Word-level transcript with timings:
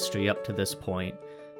ministry 0.00 0.30
up 0.30 0.42
to 0.42 0.54
this 0.54 0.74
point, 0.74 1.14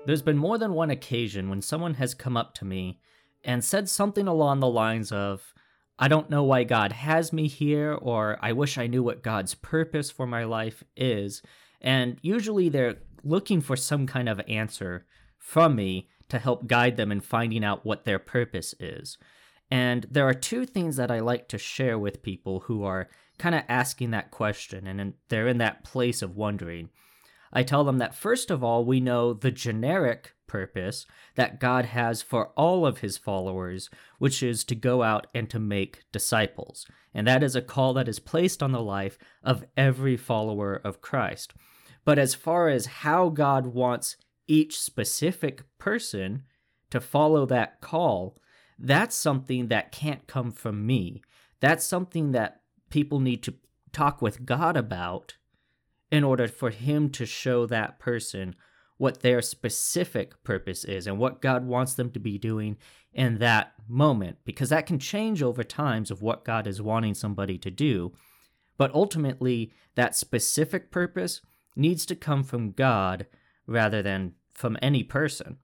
there's 0.07 0.23
been 0.23 0.39
more 0.39 0.57
than 0.57 0.73
one 0.73 0.89
occasion 0.89 1.51
when 1.51 1.61
someone 1.61 1.93
has 1.93 2.15
come 2.15 2.39
up 2.39 2.55
to 2.55 2.65
me 2.65 2.99
and 3.45 3.63
said 3.63 3.87
something 3.87 4.27
along 4.27 4.61
the 4.61 4.67
lines 4.67 5.13
of, 5.13 5.53
I 5.99 6.09
don't 6.09 6.31
know 6.31 6.43
why 6.43 6.65
God 6.65 6.91
has 6.93 7.35
me 7.35 7.49
here, 7.49 7.93
or 7.93 8.39
I 8.41 8.53
wish 8.53 8.79
I 8.79 8.87
knew 8.87 9.03
what 9.03 9.23
God's 9.23 9.55
purpose 9.55 10.11
for 10.11 10.27
my 10.27 10.45
life 10.45 10.83
is. 10.97 11.43
And 11.83 12.17
usually 12.23 12.71
they're 12.71 12.97
looking 13.23 13.61
for 13.61 13.77
some 13.77 14.07
kind 14.07 14.27
of 14.27 14.41
answer 14.49 15.05
from 15.37 15.77
me 15.77 16.09
to 16.31 16.39
help 16.39 16.67
guide 16.67 16.97
them 16.97 17.13
in 17.13 17.21
finding 17.21 17.63
out 17.63 17.85
what 17.85 18.07
their 18.07 18.19
purpose 18.19 18.75
is. 18.81 19.19
And 19.71 20.07
there 20.11 20.27
are 20.27 20.33
two 20.33 20.65
things 20.65 20.97
that 20.97 21.11
I 21.11 21.21
like 21.21 21.47
to 21.49 21.59
share 21.59 21.99
with 21.99 22.23
people 22.23 22.61
who 22.61 22.85
are 22.85 23.11
kind 23.39 23.55
of 23.55 23.65
asking 23.69 24.13
that 24.13 24.31
question 24.31 24.87
and 24.87 25.13
they're 25.29 25.47
in 25.47 25.59
that 25.59 25.85
place 25.85 26.23
of 26.23 26.37
wondering. 26.37 26.89
I 27.53 27.63
tell 27.63 27.85
them 27.85 27.99
that 27.99 28.15
first 28.15 28.51
of 28.51 28.63
all, 28.63 28.85
we 28.85 29.01
know 29.01 29.33
the 29.33 29.51
generic 29.51 30.35
purpose 30.47 31.07
that 31.37 31.61
God 31.61 31.87
has 31.87 32.23
for 32.23 32.49
all 32.57 32.85
of 32.85 32.99
his 32.99 33.17
followers, 33.17 33.89
which 34.19 34.43
is 34.43 34.65
to 34.65 34.75
go 34.75 35.03
out 35.03 35.27
and 35.35 35.49
to 35.51 35.59
make 35.59 36.03
disciples. 36.13 36.87
And 37.15 37.27
that 37.27 37.43
is 37.43 37.57
a 37.57 37.63
call 37.63 37.95
that 37.95 38.09
is 38.09 38.19
placed 38.19 38.63
on 38.63 38.73
the 38.73 38.83
life 38.83 39.19
of 39.43 39.65
every 39.77 40.17
follower 40.17 40.81
of 40.85 41.01
Christ. 41.01 41.55
But 42.05 42.19
as 42.19 42.35
far 42.35 42.69
as 42.69 42.87
how 42.87 43.29
God 43.29 43.67
wants 43.67 44.17
each 44.49 44.79
specific 44.79 45.63
person 45.79 46.43
to 46.91 47.01
follow 47.01 47.47
that 47.47 47.81
call, 47.81 48.37
that's 48.79 49.15
something 49.17 49.69
that 49.69 49.93
can't 49.93 50.27
come 50.27 50.51
from 50.51 50.87
me. 50.87 51.23
That's 51.61 51.85
something 51.85 52.33
that 52.33 52.63
people 52.91 53.21
need 53.21 53.43
to 53.45 53.55
talk 53.93 54.21
with 54.21 54.47
God 54.47 54.77
about 54.77 55.37
in 56.11 56.25
order 56.25 56.49
for 56.49 56.71
Him 56.71 57.11
to 57.11 57.27
show 57.27 57.67
that 57.67 57.99
person 57.99 58.55
what 58.97 59.21
their 59.23 59.41
specific 59.41 60.43
purpose 60.45 60.85
is 60.85 61.07
and 61.07 61.19
what 61.19 61.41
God 61.41 61.67
wants 61.67 61.95
them 61.95 62.11
to 62.11 62.21
be 62.21 62.37
doing 62.37 62.77
in 63.13 63.39
that 63.39 63.73
moment, 63.89 64.39
because 64.45 64.69
that 64.69 64.87
can 64.87 64.99
change 64.99 65.43
over 65.43 65.65
times 65.65 66.11
of 66.11 66.23
what 66.23 66.45
God 66.45 66.67
is 66.67 66.83
wanting 66.83 67.15
somebody 67.15 67.59
to 67.59 67.71
do. 67.71 68.13
But 68.77 68.95
ultimately, 68.95 69.73
that 69.95 70.15
specific 70.15 70.91
purpose 70.91 71.41
needs 71.75 72.05
to 72.07 72.15
come 72.15 72.43
from 72.43 72.73
God 72.73 73.27
rather 73.67 74.03
than 74.03 74.35
from 74.53 74.77
any 74.83 75.03
person. 75.03 75.57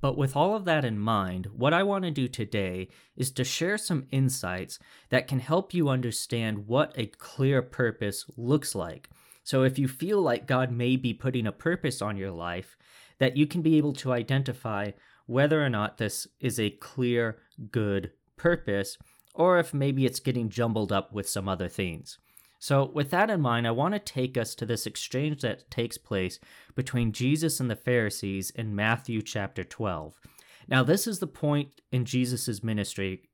But 0.00 0.16
with 0.16 0.36
all 0.36 0.54
of 0.54 0.64
that 0.66 0.84
in 0.84 0.98
mind, 0.98 1.46
what 1.56 1.72
I 1.72 1.82
want 1.82 2.04
to 2.04 2.10
do 2.10 2.28
today 2.28 2.88
is 3.16 3.30
to 3.32 3.42
share 3.42 3.78
some 3.78 4.06
insights 4.10 4.78
that 5.08 5.26
can 5.26 5.40
help 5.40 5.72
you 5.72 5.88
understand 5.88 6.66
what 6.66 6.92
a 6.94 7.06
clear 7.06 7.62
purpose 7.62 8.26
looks 8.36 8.74
like. 8.74 9.08
So 9.44 9.62
if 9.62 9.78
you 9.78 9.86
feel 9.86 10.20
like 10.20 10.46
God 10.46 10.72
may 10.72 10.96
be 10.96 11.14
putting 11.14 11.46
a 11.46 11.52
purpose 11.52 12.02
on 12.02 12.16
your 12.16 12.30
life, 12.30 12.76
that 13.18 13.36
you 13.36 13.46
can 13.46 13.62
be 13.62 13.76
able 13.76 13.92
to 13.92 14.12
identify 14.12 14.90
whether 15.26 15.64
or 15.64 15.70
not 15.70 15.98
this 15.98 16.26
is 16.40 16.58
a 16.58 16.70
clear, 16.70 17.38
good 17.70 18.10
purpose, 18.36 18.98
or 19.34 19.58
if 19.58 19.72
maybe 19.72 20.06
it's 20.06 20.20
getting 20.20 20.48
jumbled 20.48 20.92
up 20.92 21.12
with 21.12 21.28
some 21.28 21.48
other 21.48 21.68
things. 21.68 22.18
So, 22.58 22.90
with 22.94 23.10
that 23.10 23.28
in 23.28 23.42
mind, 23.42 23.66
I 23.66 23.72
want 23.72 23.92
to 23.92 24.00
take 24.00 24.38
us 24.38 24.54
to 24.54 24.64
this 24.64 24.86
exchange 24.86 25.42
that 25.42 25.70
takes 25.70 25.98
place 25.98 26.38
between 26.74 27.12
Jesus 27.12 27.60
and 27.60 27.70
the 27.70 27.76
Pharisees 27.76 28.50
in 28.50 28.74
Matthew 28.74 29.20
chapter 29.20 29.64
12. 29.64 30.18
Now, 30.66 30.82
this 30.82 31.06
is 31.06 31.18
the 31.18 31.26
point 31.26 31.82
in 31.92 32.06
Jesus' 32.06 32.64
ministry 32.64 33.28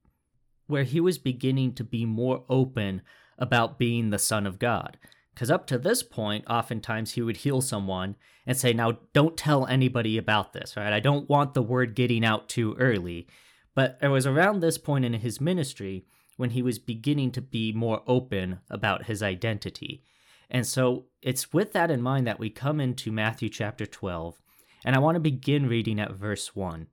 where 0.66 0.82
he 0.82 0.98
was 0.98 1.18
beginning 1.18 1.74
to 1.74 1.84
be 1.84 2.04
more 2.04 2.44
open 2.48 3.02
about 3.38 3.78
being 3.78 4.10
the 4.10 4.18
Son 4.18 4.46
of 4.46 4.58
God. 4.58 4.98
Because 5.34 5.50
up 5.50 5.66
to 5.68 5.78
this 5.78 6.02
point, 6.02 6.44
oftentimes 6.48 7.12
he 7.12 7.22
would 7.22 7.38
heal 7.38 7.60
someone 7.60 8.16
and 8.46 8.56
say, 8.56 8.72
Now, 8.72 8.98
don't 9.12 9.36
tell 9.36 9.66
anybody 9.66 10.18
about 10.18 10.52
this, 10.52 10.76
right? 10.76 10.92
I 10.92 11.00
don't 11.00 11.28
want 11.28 11.54
the 11.54 11.62
word 11.62 11.94
getting 11.94 12.24
out 12.24 12.48
too 12.48 12.74
early. 12.78 13.26
But 13.74 13.98
it 14.02 14.08
was 14.08 14.26
around 14.26 14.60
this 14.60 14.78
point 14.78 15.04
in 15.04 15.14
his 15.14 15.40
ministry 15.40 16.04
when 16.36 16.50
he 16.50 16.62
was 16.62 16.78
beginning 16.78 17.30
to 17.32 17.40
be 17.40 17.72
more 17.72 18.02
open 18.06 18.60
about 18.68 19.04
his 19.04 19.22
identity. 19.22 20.02
And 20.50 20.66
so 20.66 21.06
it's 21.22 21.52
with 21.52 21.72
that 21.72 21.90
in 21.90 22.02
mind 22.02 22.26
that 22.26 22.40
we 22.40 22.50
come 22.50 22.80
into 22.80 23.12
Matthew 23.12 23.48
chapter 23.48 23.86
12, 23.86 24.40
and 24.84 24.96
I 24.96 24.98
want 24.98 25.16
to 25.16 25.20
begin 25.20 25.68
reading 25.68 26.00
at 26.00 26.12
verse 26.12 26.56
1. 26.56 26.88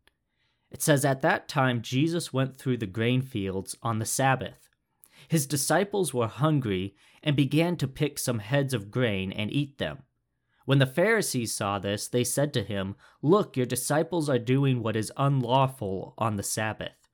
It 0.69 0.81
says, 0.81 1.05
At 1.05 1.21
that 1.21 1.47
time 1.47 1.81
Jesus 1.81 2.33
went 2.33 2.57
through 2.57 2.77
the 2.77 2.85
grain 2.85 3.21
fields 3.21 3.75
on 3.81 3.99
the 3.99 4.05
Sabbath. 4.05 4.66
His 5.27 5.45
disciples 5.45 6.13
were 6.13 6.27
hungry 6.27 6.95
and 7.21 7.35
began 7.35 7.75
to 7.77 7.87
pick 7.87 8.17
some 8.17 8.39
heads 8.39 8.73
of 8.73 8.91
grain 8.91 9.31
and 9.31 9.51
eat 9.51 9.77
them. 9.77 10.03
When 10.65 10.79
the 10.79 10.85
Pharisees 10.85 11.53
saw 11.53 11.79
this, 11.79 12.07
they 12.07 12.23
said 12.23 12.53
to 12.53 12.63
him, 12.63 12.95
Look, 13.21 13.55
your 13.55 13.65
disciples 13.65 14.29
are 14.29 14.39
doing 14.39 14.83
what 14.83 14.95
is 14.95 15.11
unlawful 15.15 16.13
on 16.17 16.35
the 16.35 16.43
Sabbath. 16.43 17.07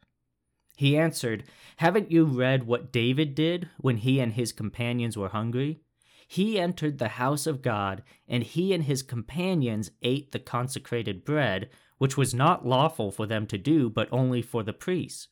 He 0.76 0.98
answered, 0.98 1.44
Haven't 1.78 2.12
you 2.12 2.26
read 2.26 2.66
what 2.66 2.92
David 2.92 3.36
did 3.36 3.70
when 3.78 3.98
he 3.98 4.20
and 4.20 4.34
his 4.34 4.52
companions 4.52 5.16
were 5.16 5.30
hungry? 5.30 5.82
He 6.28 6.60
entered 6.60 6.98
the 6.98 7.10
house 7.10 7.46
of 7.46 7.62
God, 7.62 8.02
and 8.28 8.44
he 8.44 8.74
and 8.74 8.86
his 8.86 9.04
companions 9.04 9.92
ate 10.02 10.32
the 10.32 10.40
consecrated 10.40 11.24
bread, 11.24 11.70
which 12.00 12.18
was 12.18 12.34
not 12.34 12.66
lawful 12.66 13.12
for 13.12 13.28
them 13.28 13.46
to 13.48 13.58
do, 13.60 13.88
but 13.88 14.10
only 14.12 14.42
for 14.42 14.64
the 14.64 14.74
priests. 14.74 15.28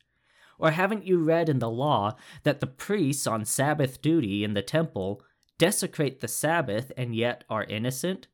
Or 0.61 0.69
haven't 0.69 1.07
you 1.07 1.17
read 1.17 1.49
in 1.49 1.57
the 1.57 1.71
law 1.71 2.15
that 2.43 2.59
the 2.59 2.67
priests 2.67 3.25
on 3.25 3.45
Sabbath 3.45 3.99
duty 3.99 4.43
in 4.43 4.53
the 4.53 4.61
temple 4.61 5.23
desecrate 5.57 6.19
the 6.19 6.27
Sabbath 6.27 6.91
and 6.95 7.15
yet 7.15 7.43
are 7.49 7.63
innocent? 7.63 8.27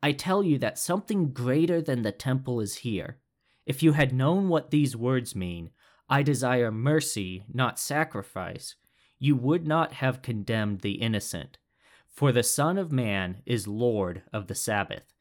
I 0.00 0.12
tell 0.12 0.44
you 0.44 0.58
that 0.58 0.78
something 0.78 1.32
greater 1.32 1.82
than 1.82 2.02
the 2.02 2.12
temple 2.12 2.60
is 2.60 2.76
here. 2.76 3.18
If 3.66 3.82
you 3.82 3.92
had 3.92 4.14
known 4.14 4.48
what 4.48 4.70
these 4.70 4.94
words 4.94 5.34
mean, 5.34 5.70
I 6.08 6.22
desire 6.22 6.70
mercy, 6.70 7.42
not 7.52 7.80
sacrifice, 7.80 8.76
you 9.18 9.34
would 9.34 9.66
not 9.66 9.94
have 9.94 10.22
condemned 10.22 10.82
the 10.82 11.02
innocent. 11.02 11.58
For 12.06 12.30
the 12.30 12.44
Son 12.44 12.78
of 12.78 12.92
Man 12.92 13.42
is 13.44 13.66
Lord 13.66 14.22
of 14.32 14.46
the 14.46 14.54
Sabbath. 14.54 15.12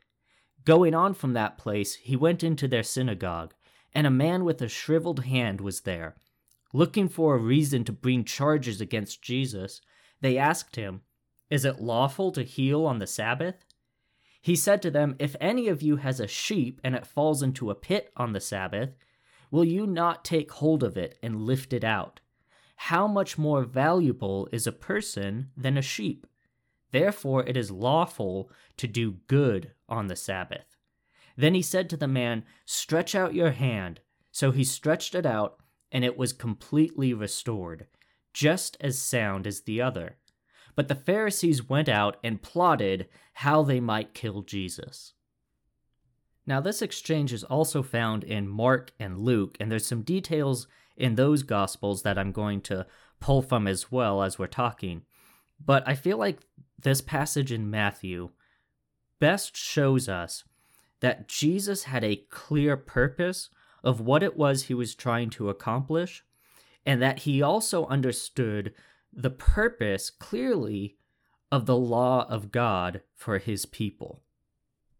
Going 0.63 0.93
on 0.93 1.15
from 1.15 1.33
that 1.33 1.57
place, 1.57 1.95
he 1.95 2.15
went 2.15 2.43
into 2.43 2.67
their 2.67 2.83
synagogue, 2.83 3.55
and 3.93 4.05
a 4.05 4.11
man 4.11 4.43
with 4.43 4.61
a 4.61 4.67
shriveled 4.67 5.25
hand 5.25 5.59
was 5.59 5.81
there. 5.81 6.15
Looking 6.75 7.07
for 7.07 7.35
a 7.35 7.39
reason 7.39 7.85
to 7.85 7.93
bring 7.93 8.25
charges 8.25 8.81
against 8.81 9.21
Jesus, 9.21 9.79
they 10.19 10.37
asked 10.37 10.75
him, 10.75 11.03
Is 11.49 11.63
it 11.63 11.79
lawful 11.79 12.33
to 12.33 12.43
heal 12.43 12.85
on 12.85 12.99
the 12.99 13.07
Sabbath? 13.07 13.63
He 14.41 14.57
said 14.57 14.81
to 14.81 14.91
them, 14.91 15.15
If 15.17 15.37
any 15.39 15.69
of 15.69 15.81
you 15.81 15.95
has 15.95 16.19
a 16.19 16.27
sheep 16.27 16.81
and 16.83 16.93
it 16.93 17.07
falls 17.07 17.41
into 17.41 17.69
a 17.69 17.75
pit 17.75 18.11
on 18.17 18.33
the 18.33 18.41
Sabbath, 18.41 18.89
will 19.51 19.63
you 19.63 19.87
not 19.87 20.25
take 20.25 20.51
hold 20.51 20.83
of 20.83 20.97
it 20.97 21.17
and 21.23 21.43
lift 21.43 21.71
it 21.71 21.85
out? 21.85 22.19
How 22.75 23.07
much 23.07 23.37
more 23.37 23.63
valuable 23.63 24.49
is 24.51 24.67
a 24.67 24.73
person 24.73 25.51
than 25.55 25.77
a 25.77 25.81
sheep? 25.81 26.27
Therefore 26.91 27.45
it 27.45 27.55
is 27.55 27.71
lawful 27.71 28.51
to 28.75 28.85
do 28.85 29.19
good 29.27 29.71
on 29.87 30.07
the 30.07 30.17
Sabbath. 30.17 30.75
Then 31.37 31.53
he 31.53 31.61
said 31.61 31.89
to 31.91 31.95
the 31.95 32.05
man, 32.05 32.43
Stretch 32.65 33.15
out 33.15 33.33
your 33.33 33.51
hand. 33.51 34.01
So 34.33 34.51
he 34.51 34.65
stretched 34.65 35.15
it 35.15 35.25
out, 35.25 35.61
and 35.91 36.03
it 36.03 36.17
was 36.17 36.33
completely 36.33 37.13
restored, 37.13 37.87
just 38.33 38.77
as 38.79 38.97
sound 38.97 39.47
as 39.47 39.61
the 39.61 39.81
other. 39.81 40.17
But 40.75 40.87
the 40.87 40.95
Pharisees 40.95 41.69
went 41.69 41.87
out 41.87 42.17
and 42.23 42.41
plotted 42.41 43.07
how 43.33 43.63
they 43.63 43.79
might 43.79 44.13
kill 44.13 44.41
Jesus. 44.41 45.13
Now, 46.47 46.61
this 46.61 46.81
exchange 46.81 47.33
is 47.33 47.43
also 47.43 47.81
found 47.81 48.23
in 48.23 48.47
Mark 48.47 48.91
and 48.99 49.17
Luke, 49.19 49.57
and 49.59 49.71
there's 49.71 49.85
some 49.85 50.03
details 50.03 50.67
in 50.95 51.15
those 51.15 51.43
Gospels 51.43 52.03
that 52.03 52.17
I'm 52.17 52.31
going 52.31 52.61
to 52.61 52.85
pull 53.19 53.41
from 53.41 53.67
as 53.67 53.91
well 53.91 54.21
as 54.21 54.37
we're 54.37 54.47
talking. 54.47 55.03
But 55.63 55.87
I 55.87 55.95
feel 55.95 56.17
like 56.17 56.39
this 56.77 57.01
passage 57.01 57.51
in 57.51 57.69
Matthew 57.69 58.29
best 59.19 59.55
shows 59.57 60.07
us 60.07 60.43
that 60.99 61.27
Jesus 61.27 61.83
had 61.83 62.03
a 62.03 62.23
clear 62.29 62.77
purpose 62.77 63.49
of 63.85 64.01
what 64.01 64.23
it 64.23 64.35
was 64.35 64.63
he 64.63 64.73
was 64.73 64.95
trying 64.95 65.29
to 65.29 65.49
accomplish, 65.49 66.25
and 66.85 67.01
that 67.01 67.19
he 67.19 67.41
also 67.41 67.85
understood 67.85 68.73
the 69.13 69.29
purpose 69.29 70.09
clearly 70.09 70.97
of 71.51 71.65
the 71.65 71.77
law 71.77 72.27
of 72.27 72.51
God 72.51 73.01
for 73.13 73.37
his 73.37 73.65
people. 73.65 74.23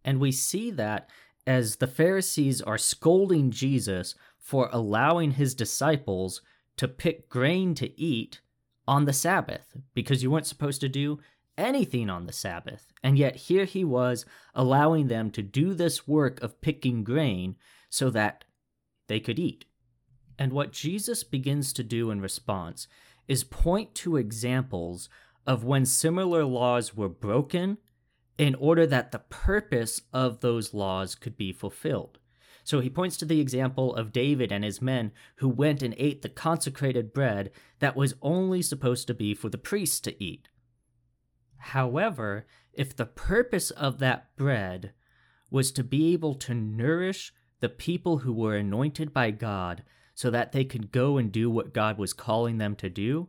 And 0.05 0.19
we 0.19 0.31
see 0.31 0.71
that 0.71 1.09
as 1.45 1.77
the 1.77 1.87
Pharisees 1.87 2.61
are 2.61 2.77
scolding 2.77 3.51
Jesus 3.51 4.15
for 4.37 4.69
allowing 4.71 5.31
his 5.31 5.53
disciples 5.53 6.41
to 6.77 6.87
pick 6.87 7.29
grain 7.29 7.75
to 7.75 7.99
eat 7.99 8.41
on 8.87 9.05
the 9.05 9.13
Sabbath 9.13 9.75
because 9.93 10.21
you 10.21 10.31
weren't 10.31 10.47
supposed 10.47 10.81
to 10.81 10.89
do 10.89 11.19
anything 11.57 12.09
on 12.09 12.25
the 12.25 12.33
Sabbath. 12.33 12.91
And 13.03 13.17
yet 13.17 13.35
here 13.35 13.65
he 13.65 13.83
was 13.83 14.25
allowing 14.53 15.07
them 15.07 15.31
to 15.31 15.41
do 15.41 15.73
this 15.73 16.07
work 16.07 16.41
of 16.41 16.61
picking 16.61 17.03
grain 17.03 17.55
so 17.89 18.09
that 18.11 18.44
they 19.07 19.19
could 19.19 19.40
eat. 19.40 19.66
And 20.38 20.52
what 20.52 20.74
Jesus 20.74 21.24
begins 21.24 21.72
to 21.74 21.84
do 21.84 22.12
in 22.12 22.22
response 22.22 22.88
is 23.28 23.44
point 23.44 23.96
to 23.96 24.18
examples 24.18 25.10
of 25.48 25.63
when 25.63 25.86
similar 25.86 26.44
laws 26.46 26.96
were 26.96 27.10
broken 27.10 27.78
in 28.38 28.56
order 28.56 28.86
that 28.86 29.12
the 29.12 29.19
purpose 29.19 30.02
of 30.12 30.42
those 30.42 30.74
laws 30.74 31.16
could 31.16 31.38
be 31.38 31.54
fulfilled. 31.54 32.19
So 32.63 32.80
he 32.80 32.90
points 32.90 33.16
to 33.18 33.25
the 33.25 33.40
example 33.40 33.96
of 33.96 34.12
David 34.12 34.52
and 34.52 34.63
his 34.63 34.81
men 34.81 35.12
who 35.36 35.48
went 35.48 35.84
and 35.84 35.94
ate 35.98 36.24
the 36.24 36.30
consecrated 36.30 37.13
bread 37.13 37.52
that 37.80 37.96
was 37.96 38.16
only 38.22 38.62
supposed 38.62 39.07
to 39.07 39.13
be 39.13 39.36
for 39.36 39.50
the 39.50 39.57
priests 39.57 40.00
to 40.02 40.24
eat. 40.24 40.50
However, 41.57 42.48
if 42.74 42.96
the 42.96 43.06
purpose 43.06 43.69
of 43.72 44.00
that 44.00 44.36
bread 44.36 44.94
was 45.52 45.72
to 45.74 45.84
be 45.84 46.12
able 46.13 46.34
to 46.36 46.54
nourish 46.54 47.34
the 47.60 47.69
people 47.69 48.19
who 48.19 48.34
were 48.34 48.56
anointed 48.56 49.13
by 49.13 49.31
God 49.31 49.84
so 50.13 50.30
that 50.31 50.52
they 50.52 50.63
could 50.63 50.92
go 50.92 51.18
and 51.18 51.31
do 51.31 51.50
what 51.50 51.74
God 51.74 51.98
was 51.98 52.13
calling 52.13 52.57
them 52.57 52.75
to 52.78 52.90
do, 52.90 53.28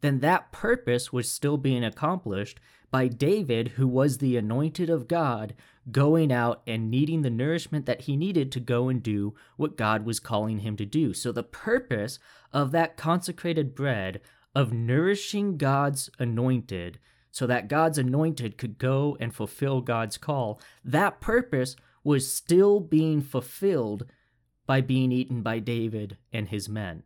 then 0.00 0.20
that 0.20 0.52
purpose 0.52 1.12
was 1.12 1.30
still 1.30 1.56
being 1.56 1.84
accomplished 1.84 2.60
by 2.90 3.08
David, 3.08 3.68
who 3.68 3.86
was 3.86 4.18
the 4.18 4.36
anointed 4.36 4.88
of 4.88 5.08
God, 5.08 5.54
going 5.90 6.32
out 6.32 6.62
and 6.66 6.90
needing 6.90 7.22
the 7.22 7.30
nourishment 7.30 7.86
that 7.86 8.02
he 8.02 8.16
needed 8.16 8.50
to 8.52 8.60
go 8.60 8.88
and 8.88 9.02
do 9.02 9.34
what 9.56 9.76
God 9.76 10.06
was 10.06 10.20
calling 10.20 10.60
him 10.60 10.76
to 10.76 10.86
do. 10.86 11.12
So, 11.12 11.32
the 11.32 11.42
purpose 11.42 12.18
of 12.52 12.70
that 12.72 12.96
consecrated 12.96 13.74
bread, 13.74 14.20
of 14.54 14.72
nourishing 14.72 15.56
God's 15.58 16.08
anointed, 16.18 16.98
so 17.30 17.46
that 17.46 17.68
God's 17.68 17.98
anointed 17.98 18.56
could 18.56 18.78
go 18.78 19.16
and 19.20 19.34
fulfill 19.34 19.80
God's 19.80 20.16
call, 20.16 20.60
that 20.84 21.20
purpose 21.20 21.76
was 22.08 22.32
still 22.32 22.80
being 22.80 23.20
fulfilled 23.20 24.06
by 24.66 24.80
being 24.80 25.12
eaten 25.12 25.42
by 25.42 25.58
David 25.58 26.16
and 26.32 26.48
his 26.48 26.66
men. 26.66 27.02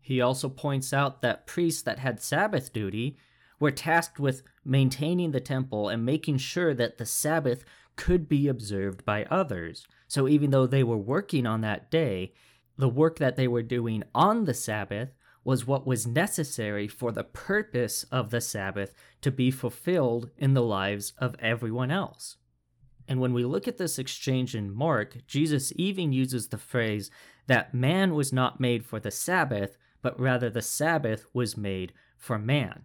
He 0.00 0.18
also 0.18 0.48
points 0.48 0.94
out 0.94 1.20
that 1.20 1.46
priests 1.46 1.82
that 1.82 1.98
had 1.98 2.18
Sabbath 2.18 2.72
duty 2.72 3.18
were 3.60 3.70
tasked 3.70 4.18
with 4.18 4.42
maintaining 4.64 5.32
the 5.32 5.40
temple 5.40 5.90
and 5.90 6.06
making 6.06 6.38
sure 6.38 6.72
that 6.72 6.96
the 6.96 7.04
Sabbath 7.04 7.66
could 7.96 8.30
be 8.30 8.48
observed 8.48 9.04
by 9.04 9.26
others. 9.26 9.86
So 10.06 10.26
even 10.26 10.52
though 10.52 10.66
they 10.66 10.82
were 10.82 10.96
working 10.96 11.44
on 11.44 11.60
that 11.60 11.90
day, 11.90 12.32
the 12.78 12.88
work 12.88 13.18
that 13.18 13.36
they 13.36 13.46
were 13.46 13.62
doing 13.62 14.04
on 14.14 14.46
the 14.46 14.54
Sabbath 14.54 15.10
was 15.44 15.66
what 15.66 15.86
was 15.86 16.06
necessary 16.06 16.88
for 16.88 17.12
the 17.12 17.24
purpose 17.24 18.04
of 18.04 18.30
the 18.30 18.40
Sabbath 18.40 18.94
to 19.20 19.30
be 19.30 19.50
fulfilled 19.50 20.30
in 20.38 20.54
the 20.54 20.62
lives 20.62 21.12
of 21.18 21.36
everyone 21.40 21.90
else. 21.90 22.38
And 23.08 23.20
when 23.20 23.32
we 23.32 23.44
look 23.44 23.66
at 23.66 23.78
this 23.78 23.98
exchange 23.98 24.54
in 24.54 24.72
Mark, 24.72 25.26
Jesus 25.26 25.72
even 25.76 26.12
uses 26.12 26.48
the 26.48 26.58
phrase 26.58 27.10
that 27.46 27.72
man 27.72 28.14
was 28.14 28.32
not 28.32 28.60
made 28.60 28.84
for 28.84 29.00
the 29.00 29.10
Sabbath, 29.10 29.78
but 30.02 30.20
rather 30.20 30.50
the 30.50 30.62
Sabbath 30.62 31.24
was 31.32 31.56
made 31.56 31.94
for 32.18 32.38
man. 32.38 32.82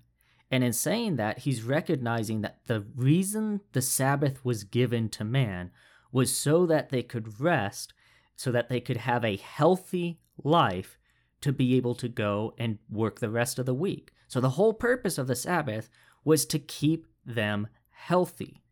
And 0.50 0.64
in 0.64 0.72
saying 0.72 1.18
that, 1.18 1.40
he's 1.40 1.64
recognizing 1.64 2.42
that 2.42 2.60
the 2.68 2.86
reason 2.96 3.62
the 3.74 3.82
Sabbath 3.82 4.46
was 4.46 4.64
given 4.64 5.10
to 5.10 5.26
man 5.26 5.72
was 6.12 6.36
so 6.36 6.66
that 6.68 6.90
they 6.90 7.04
could 7.04 7.40
rest, 7.42 7.94
so 8.36 8.52
that 8.52 8.70
they 8.70 8.80
could 8.80 8.98
have 8.98 9.26
a 9.26 9.36
healthy 9.36 10.20
life 10.42 10.98
to 11.42 11.52
be 11.52 11.76
able 11.76 11.96
to 11.96 12.08
go 12.08 12.54
and 12.58 12.78
work 12.90 13.20
the 13.20 13.30
rest 13.30 13.60
of 13.60 13.66
the 13.66 13.74
week. 13.74 14.12
So 14.28 14.40
the 14.40 14.52
whole 14.52 14.74
purpose 14.74 15.18
of 15.18 15.28
the 15.28 15.36
Sabbath 15.36 15.90
was 16.24 16.46
to 16.46 16.60
keep 16.60 17.08
them 17.26 17.68
healthy. 17.90 18.63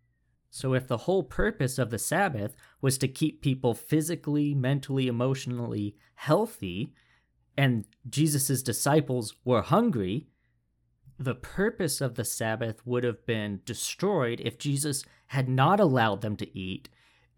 So 0.53 0.73
if 0.73 0.85
the 0.85 0.97
whole 0.97 1.23
purpose 1.23 1.79
of 1.79 1.89
the 1.89 1.97
Sabbath 1.97 2.55
was 2.81 2.97
to 2.97 3.07
keep 3.07 3.41
people 3.41 3.73
physically, 3.73 4.53
mentally, 4.53 5.07
emotionally 5.07 5.95
healthy, 6.15 6.93
and 7.57 7.85
Jesus' 8.09 8.61
disciples 8.61 9.33
were 9.45 9.61
hungry, 9.61 10.27
the 11.17 11.35
purpose 11.35 12.01
of 12.01 12.15
the 12.15 12.25
Sabbath 12.25 12.85
would 12.85 13.05
have 13.05 13.25
been 13.25 13.61
destroyed 13.63 14.41
if 14.43 14.59
Jesus 14.59 15.05
had 15.27 15.47
not 15.47 15.79
allowed 15.79 16.19
them 16.19 16.35
to 16.35 16.57
eat, 16.57 16.89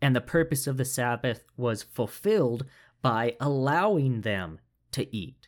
and 0.02 0.16
the 0.16 0.22
purpose 0.22 0.66
of 0.66 0.78
the 0.78 0.86
Sabbath 0.86 1.44
was 1.56 1.84
fulfilled 1.84 2.66
by 3.04 3.36
allowing 3.40 4.22
them 4.22 4.60
to 4.92 5.16
eat. 5.16 5.48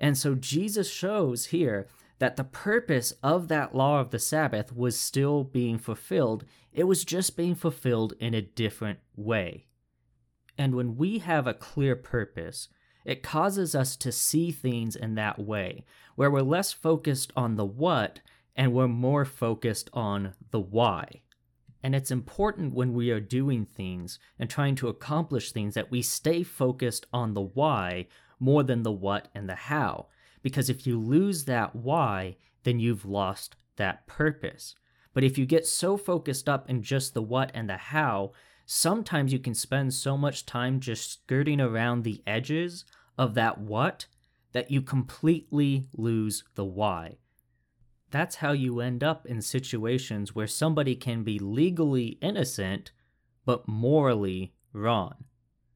And 0.00 0.18
so 0.18 0.34
Jesus 0.34 0.90
shows 0.90 1.46
here 1.46 1.86
that 2.18 2.36
the 2.36 2.44
purpose 2.44 3.12
of 3.22 3.48
that 3.48 3.74
law 3.74 4.00
of 4.00 4.10
the 4.10 4.18
Sabbath 4.18 4.74
was 4.74 4.98
still 4.98 5.44
being 5.44 5.78
fulfilled, 5.78 6.44
it 6.72 6.84
was 6.84 7.04
just 7.04 7.36
being 7.36 7.54
fulfilled 7.54 8.14
in 8.18 8.34
a 8.34 8.42
different 8.42 9.00
way. 9.14 9.66
And 10.58 10.74
when 10.74 10.96
we 10.96 11.18
have 11.18 11.46
a 11.46 11.54
clear 11.54 11.94
purpose, 11.96 12.68
it 13.04 13.22
causes 13.22 13.74
us 13.74 13.96
to 13.96 14.10
see 14.10 14.50
things 14.50 14.96
in 14.96 15.14
that 15.14 15.38
way, 15.38 15.84
where 16.16 16.30
we're 16.30 16.40
less 16.40 16.72
focused 16.72 17.32
on 17.36 17.56
the 17.56 17.64
what 17.64 18.20
and 18.56 18.72
we're 18.72 18.88
more 18.88 19.24
focused 19.24 19.90
on 19.92 20.32
the 20.50 20.60
why. 20.60 21.20
And 21.82 21.94
it's 21.94 22.10
important 22.10 22.74
when 22.74 22.94
we 22.94 23.10
are 23.10 23.20
doing 23.20 23.64
things 23.64 24.18
and 24.38 24.50
trying 24.50 24.74
to 24.76 24.88
accomplish 24.88 25.52
things 25.52 25.74
that 25.74 25.90
we 25.90 26.02
stay 26.02 26.42
focused 26.42 27.06
on 27.12 27.34
the 27.34 27.42
why 27.42 28.08
more 28.40 28.62
than 28.62 28.82
the 28.82 28.90
what 28.90 29.28
and 29.34 29.48
the 29.48 29.54
how. 29.54 30.06
Because 30.42 30.68
if 30.68 30.86
you 30.86 30.98
lose 30.98 31.44
that 31.44 31.74
why, 31.74 32.36
then 32.64 32.78
you've 32.78 33.04
lost 33.04 33.56
that 33.76 34.06
purpose. 34.06 34.74
But 35.12 35.24
if 35.24 35.38
you 35.38 35.46
get 35.46 35.66
so 35.66 35.96
focused 35.96 36.48
up 36.48 36.68
in 36.68 36.82
just 36.82 37.14
the 37.14 37.22
what 37.22 37.50
and 37.54 37.70
the 37.70 37.76
how, 37.76 38.32
sometimes 38.66 39.32
you 39.32 39.38
can 39.38 39.54
spend 39.54 39.94
so 39.94 40.16
much 40.16 40.44
time 40.44 40.80
just 40.80 41.10
skirting 41.12 41.60
around 41.60 42.02
the 42.02 42.22
edges 42.26 42.84
of 43.16 43.34
that 43.34 43.58
what 43.58 44.06
that 44.52 44.70
you 44.70 44.82
completely 44.82 45.86
lose 45.92 46.44
the 46.54 46.64
why. 46.64 47.18
That's 48.10 48.36
how 48.36 48.52
you 48.52 48.80
end 48.80 49.02
up 49.02 49.26
in 49.26 49.42
situations 49.42 50.34
where 50.34 50.46
somebody 50.46 50.94
can 50.94 51.24
be 51.24 51.38
legally 51.38 52.18
innocent 52.22 52.92
but 53.44 53.68
morally 53.68 54.54
wrong 54.72 55.24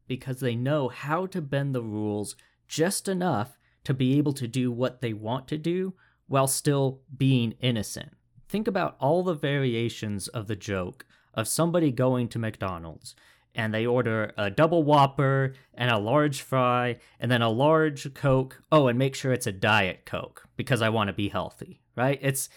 because 0.07 0.41
they 0.41 0.57
know 0.57 0.89
how 0.89 1.27
to 1.27 1.41
bend 1.41 1.75
the 1.75 1.83
rules 1.83 2.37
just 2.67 3.09
enough 3.09 3.59
to 3.85 3.95
be 3.95 4.19
able 4.19 4.33
to 4.35 4.47
do 4.49 4.71
what 4.71 5.01
they 5.01 5.13
want 5.13 5.49
to 5.49 5.59
do 5.59 5.95
while 6.27 6.47
still 6.47 7.01
being 7.17 7.55
innocent. 7.61 8.13
Think 8.49 8.69
about 8.69 8.97
all 9.01 9.23
the 9.23 9.35
variations 9.35 10.29
of 10.29 10.47
the 10.47 10.57
joke 10.57 11.07
of 11.35 11.49
somebody 11.49 11.91
going 11.93 12.29
to 12.29 12.39
McDonald's 12.39 13.15
and 13.55 13.75
they 13.75 13.87
order 13.87 14.33
a 14.37 14.51
double 14.51 14.83
whopper 14.83 15.55
and 15.75 15.91
a 15.91 15.99
large 15.99 16.41
fry 16.41 16.97
and 17.19 17.31
then 17.31 17.43
a 17.43 17.49
large 17.49 18.13
coke 18.15 18.63
oh 18.71 18.87
and 18.87 18.99
make 18.99 19.15
sure 19.15 19.33
it's 19.33 19.47
a 19.47 19.53
diet 19.53 20.05
coke 20.07 20.47
because 20.57 20.83
i 20.83 20.89
want 20.89 21.09
to 21.09 21.13
be 21.13 21.29
healthy 21.29 21.81
right 21.97 22.19
it's 22.23 22.49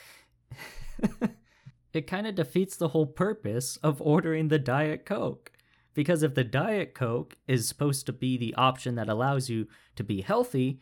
it 1.94 2.08
kind 2.08 2.28
of 2.28 2.36
defeats 2.36 2.76
the 2.78 2.90
whole 2.90 3.06
purpose 3.06 3.78
of 3.78 4.02
ordering 4.02 4.48
the 4.48 4.60
diet 4.60 5.06
coke 5.06 5.52
because 5.94 6.24
if 6.24 6.34
the 6.36 6.44
diet 6.44 6.94
coke 6.94 7.38
is 7.48 7.68
supposed 7.68 8.06
to 8.06 8.14
be 8.14 8.38
the 8.38 8.54
option 8.56 8.96
that 8.96 9.10
allows 9.10 9.50
you 9.50 9.68
to 9.96 10.04
be 10.04 10.22
healthy 10.22 10.80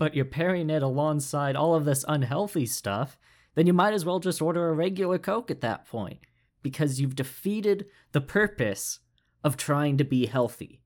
but 0.00 0.16
you're 0.16 0.24
pairing 0.24 0.68
it 0.68 0.82
alongside 0.82 1.54
all 1.54 1.76
of 1.76 1.84
this 1.84 2.04
unhealthy 2.08 2.66
stuff 2.66 3.16
then 3.54 3.66
you 3.66 3.72
might 3.72 3.94
as 3.94 4.04
well 4.04 4.20
just 4.20 4.40
order 4.40 4.68
a 4.68 4.74
regular 4.74 5.18
coke 5.18 5.50
at 5.50 5.60
that 5.60 5.86
point 5.86 6.20
because 6.62 7.00
you've 7.00 7.16
defeated 7.16 7.86
the 8.12 8.20
purpose 8.20 9.00
of 9.42 9.56
trying 9.56 9.96
to 9.96 10.04
be 10.04 10.26
healthy. 10.26 10.80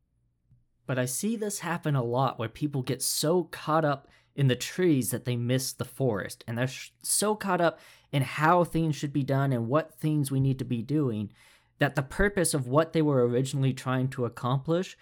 But 0.87 0.99
I 0.99 1.05
see 1.05 1.37
this 1.37 1.61
happen 1.61 1.97
a 1.97 2.03
lot 2.03 2.39
where 2.39 2.49
people 2.49 2.83
get 2.83 3.03
so 3.03 3.45
caught 3.45 3.85
up 3.85 4.09
in 4.37 4.49
the 4.49 4.57
trees 4.57 5.11
that 5.11 5.25
they 5.25 5.37
miss 5.37 5.73
the 5.73 5.85
forest. 5.85 6.45
And 6.47 6.59
they're 6.59 6.67
sh- 6.67 6.91
so 7.03 7.35
caught 7.35 7.61
up 7.61 7.79
in 8.13 8.23
how 8.23 8.65
things 8.65 8.97
should 8.97 9.13
be 9.13 9.23
done 9.23 9.53
and 9.53 9.69
what 9.69 9.99
things 9.99 10.31
we 10.31 10.41
need 10.41 10.59
to 10.59 10.65
be 10.65 10.83
doing 10.83 11.33
that 11.79 11.97
the 11.97 12.03
purpose 12.03 12.55
of 12.55 12.69
what 12.69 12.93
they 12.93 13.03
were 13.03 13.27
originally 13.27 13.73
trying 13.73 14.09
to 14.09 14.25
accomplish 14.25 14.97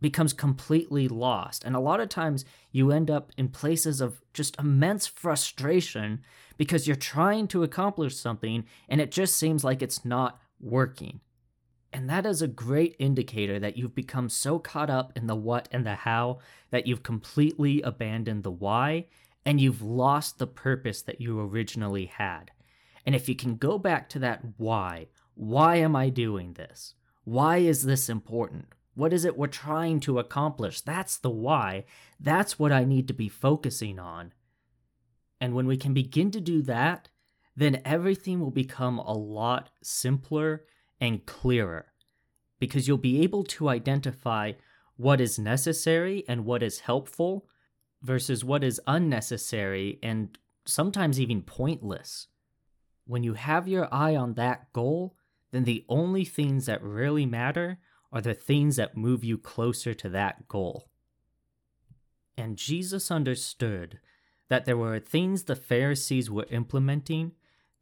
becomes 0.00 0.32
completely 0.32 1.08
lost. 1.08 1.64
And 1.64 1.74
a 1.74 1.80
lot 1.80 2.00
of 2.00 2.08
times 2.08 2.44
you 2.72 2.90
end 2.90 3.10
up 3.10 3.32
in 3.36 3.48
places 3.48 4.00
of 4.00 4.20
just 4.32 4.58
immense 4.58 5.06
frustration 5.06 6.20
because 6.56 6.86
you're 6.86 6.96
trying 6.96 7.48
to 7.48 7.62
accomplish 7.62 8.16
something 8.16 8.64
and 8.88 9.00
it 9.00 9.10
just 9.10 9.36
seems 9.36 9.64
like 9.64 9.82
it's 9.82 10.04
not 10.04 10.38
working. 10.60 11.20
And 11.92 12.10
that 12.10 12.26
is 12.26 12.42
a 12.42 12.48
great 12.48 12.96
indicator 12.98 13.60
that 13.60 13.76
you've 13.76 13.94
become 13.94 14.28
so 14.28 14.58
caught 14.58 14.90
up 14.90 15.12
in 15.14 15.28
the 15.28 15.36
what 15.36 15.68
and 15.70 15.86
the 15.86 15.94
how 15.94 16.40
that 16.70 16.86
you've 16.86 17.04
completely 17.04 17.80
abandoned 17.82 18.42
the 18.42 18.50
why 18.50 19.06
and 19.46 19.60
you've 19.60 19.80
lost 19.80 20.38
the 20.38 20.46
purpose 20.46 21.02
that 21.02 21.20
you 21.20 21.40
originally 21.40 22.06
had. 22.06 22.50
And 23.06 23.14
if 23.14 23.28
you 23.28 23.36
can 23.36 23.56
go 23.56 23.78
back 23.78 24.08
to 24.10 24.18
that 24.20 24.40
why, 24.56 25.06
why 25.34 25.76
am 25.76 25.94
I 25.94 26.08
doing 26.08 26.54
this? 26.54 26.94
Why 27.24 27.58
is 27.58 27.84
this 27.84 28.08
important? 28.08 28.66
What 28.94 29.12
is 29.12 29.24
it 29.24 29.36
we're 29.36 29.48
trying 29.48 30.00
to 30.00 30.18
accomplish? 30.18 30.80
That's 30.80 31.16
the 31.16 31.30
why. 31.30 31.84
That's 32.20 32.58
what 32.58 32.72
I 32.72 32.84
need 32.84 33.08
to 33.08 33.14
be 33.14 33.28
focusing 33.28 33.98
on. 33.98 34.32
And 35.40 35.54
when 35.54 35.66
we 35.66 35.76
can 35.76 35.92
begin 35.92 36.30
to 36.30 36.40
do 36.40 36.62
that, 36.62 37.08
then 37.56 37.82
everything 37.84 38.40
will 38.40 38.50
become 38.50 38.98
a 38.98 39.12
lot 39.12 39.70
simpler 39.82 40.64
and 41.00 41.26
clearer 41.26 41.92
because 42.58 42.88
you'll 42.88 42.98
be 42.98 43.22
able 43.22 43.44
to 43.44 43.68
identify 43.68 44.52
what 44.96 45.20
is 45.20 45.38
necessary 45.38 46.24
and 46.28 46.44
what 46.44 46.62
is 46.62 46.80
helpful 46.80 47.46
versus 48.02 48.44
what 48.44 48.62
is 48.62 48.80
unnecessary 48.86 49.98
and 50.02 50.38
sometimes 50.64 51.20
even 51.20 51.42
pointless. 51.42 52.28
When 53.06 53.22
you 53.22 53.34
have 53.34 53.68
your 53.68 53.92
eye 53.92 54.16
on 54.16 54.34
that 54.34 54.72
goal, 54.72 55.16
then 55.50 55.64
the 55.64 55.84
only 55.88 56.24
things 56.24 56.66
that 56.66 56.82
really 56.82 57.26
matter 57.26 57.78
are 58.14 58.20
the 58.20 58.32
things 58.32 58.76
that 58.76 58.96
move 58.96 59.24
you 59.24 59.36
closer 59.36 59.92
to 59.92 60.08
that 60.08 60.46
goal. 60.46 60.88
And 62.38 62.56
Jesus 62.56 63.10
understood 63.10 63.98
that 64.48 64.64
there 64.64 64.76
were 64.76 65.00
things 65.00 65.42
the 65.42 65.56
Pharisees 65.56 66.30
were 66.30 66.46
implementing 66.48 67.32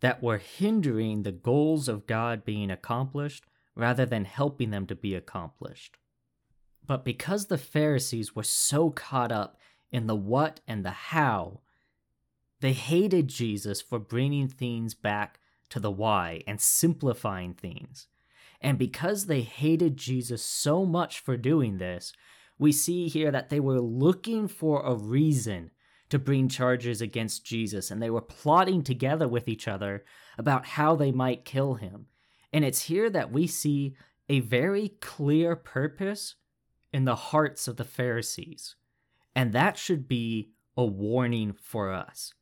that 0.01 0.23
were 0.23 0.39
hindering 0.39 1.23
the 1.23 1.33
goals 1.33 1.87
of 1.87 2.07
God 2.07 2.45
being 2.47 2.71
accomplished 2.71 3.45
rather 3.77 4.07
than 4.07 4.25
helping 4.25 4.71
them 4.71 4.87
to 4.87 4.95
be 4.95 5.15
accomplished. 5.15 5.99
But 6.87 7.05
because 7.05 7.47
the 7.47 7.59
Pharisees 7.59 8.35
were 8.35 8.43
so 8.43 8.91
caught 8.91 9.31
up 9.31 9.59
in 9.93 10.07
the 10.07 10.17
what 10.17 10.61
and 10.67 10.85
the 10.85 10.91
how, 10.91 11.61
they 12.61 12.73
hated 12.73 13.29
Jesus 13.29 13.83
for 13.83 13.99
bringing 13.99 14.49
things 14.49 14.95
back 14.95 15.41
to 15.69 15.79
the 15.79 15.91
why 15.91 16.43
and 16.47 16.61
simplifying 16.61 17.53
things. 17.53 18.09
And 18.63 18.79
because 18.79 19.27
they 19.27 19.43
hated 19.43 19.97
Jesus 19.97 20.45
so 20.45 20.87
much 20.87 21.21
for 21.21 21.37
doing 21.37 21.79
this, 21.79 22.13
we 22.59 22.73
see 22.73 23.09
here 23.09 23.31
that 23.31 23.51
they 23.51 23.61
were 23.61 23.81
looking 23.81 24.49
for 24.49 24.83
a 24.83 24.95
reason 24.95 25.73
to 26.09 26.19
bring 26.19 26.49
charges 26.49 27.01
against 27.01 27.45
Jesus, 27.45 27.91
and 27.91 28.01
they 28.01 28.11
were 28.11 28.21
plotting 28.21 28.83
together 28.83 29.27
with 29.27 29.49
each 29.49 29.67
other 29.67 30.05
about 30.39 30.67
how 30.67 30.95
they 30.95 31.11
might 31.11 31.45
kill 31.45 31.75
him. 31.75 32.07
And 32.53 32.65
it's 32.65 32.83
here 32.83 33.11
that 33.11 33.33
we 33.33 33.47
see 33.47 33.97
a 34.29 34.41
very 34.41 34.91
clear 35.01 35.57
purpose 35.57 36.37
in 36.93 37.05
the 37.05 37.17
hearts 37.17 37.67
of 37.67 37.77
the 37.77 37.85
Pharisees. 37.85 38.77
And 39.35 39.53
that 39.53 39.77
should 39.79 40.07
be 40.07 40.53
a 40.77 40.85
warning 40.85 41.53
for 41.53 41.93
us 41.93 42.33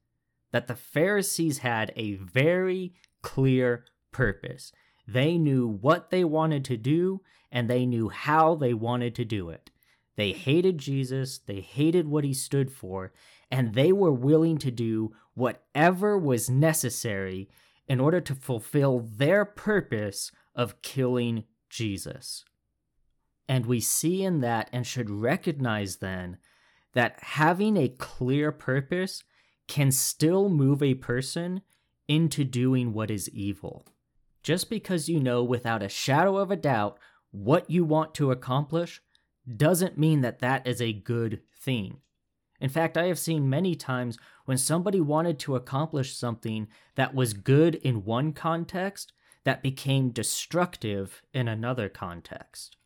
that 0.53 0.67
the 0.67 0.75
Pharisees 0.75 1.59
had 1.59 1.93
a 1.97 2.15
very 2.15 2.95
clear 3.23 3.85
purpose. 4.13 4.73
They 5.13 5.39
knew 5.39 5.67
what 5.67 6.11
they 6.11 6.25
wanted 6.25 6.65
to 6.67 6.77
do 6.77 7.23
and 7.51 7.69
they 7.69 7.85
knew 7.85 8.11
how 8.11 8.55
they 8.55 8.75
wanted 8.75 9.15
to 9.17 9.25
do 9.25 9.51
it. 9.51 9.71
They 10.17 10.33
hated 10.33 10.79
Jesus, 10.79 11.39
they 11.39 11.61
hated 11.61 12.07
what 12.07 12.25
he 12.25 12.35
stood 12.35 12.71
for, 12.71 13.13
and 13.51 13.75
they 13.75 13.93
were 13.93 14.13
willing 14.13 14.59
to 14.59 14.71
do 14.71 15.13
whatever 15.35 16.19
was 16.19 16.51
necessary 16.51 17.49
in 17.89 17.99
order 17.99 18.21
to 18.21 18.35
fulfill 18.35 19.01
their 19.01 19.45
purpose 19.45 20.31
of 20.55 20.83
killing 20.83 21.45
Jesus. 21.69 22.45
And 23.49 23.67
we 23.67 23.81
see 23.81 24.23
in 24.23 24.41
that 24.41 24.71
and 24.73 24.87
should 24.87 25.11
recognize 25.11 25.97
then 25.97 26.39
that 26.93 27.19
having 27.21 27.77
a 27.77 27.89
clear 27.89 28.53
purpose 28.53 29.25
can 29.67 29.91
still 29.91 30.49
move 30.49 30.83
a 30.83 30.95
person 30.95 31.63
into 32.07 32.45
doing 32.45 32.93
what 32.93 33.11
is 33.11 33.29
evil. 33.31 33.85
Just 34.43 34.71
because 34.71 35.09
you 35.09 35.21
know 35.21 35.43
without 35.43 35.83
a 35.83 35.89
shadow 35.89 36.37
of 36.39 36.51
a 36.51 36.57
doubt 36.57 36.99
what 37.31 37.71
you 37.71 37.85
want 37.85 38.15
to 38.15 38.31
accomplish 38.31 39.03
doesn't 39.57 39.99
mean 39.99 40.21
that 40.23 40.41
that 40.41 40.67
is 40.67 40.81
a 40.81 40.93
good 40.93 41.41
thing. 41.59 41.99
In 42.61 42.69
fact, 42.69 42.99
I 42.99 43.07
have 43.07 43.19
seen 43.19 43.49
many 43.49 43.75
times 43.75 44.19
when 44.45 44.59
somebody 44.59 45.01
wanted 45.01 45.39
to 45.41 45.57
accomplish 45.57 46.15
something 46.15 46.69
that 46.95 47.15
was 47.15 47.33
good 47.33 47.77
in 47.77 48.05
one 48.05 48.33
context 48.33 49.13
that 49.45 49.63
became 49.63 50.11
destructive 50.11 51.23
in 51.33 51.49
another 51.49 51.89
context. 51.89 52.77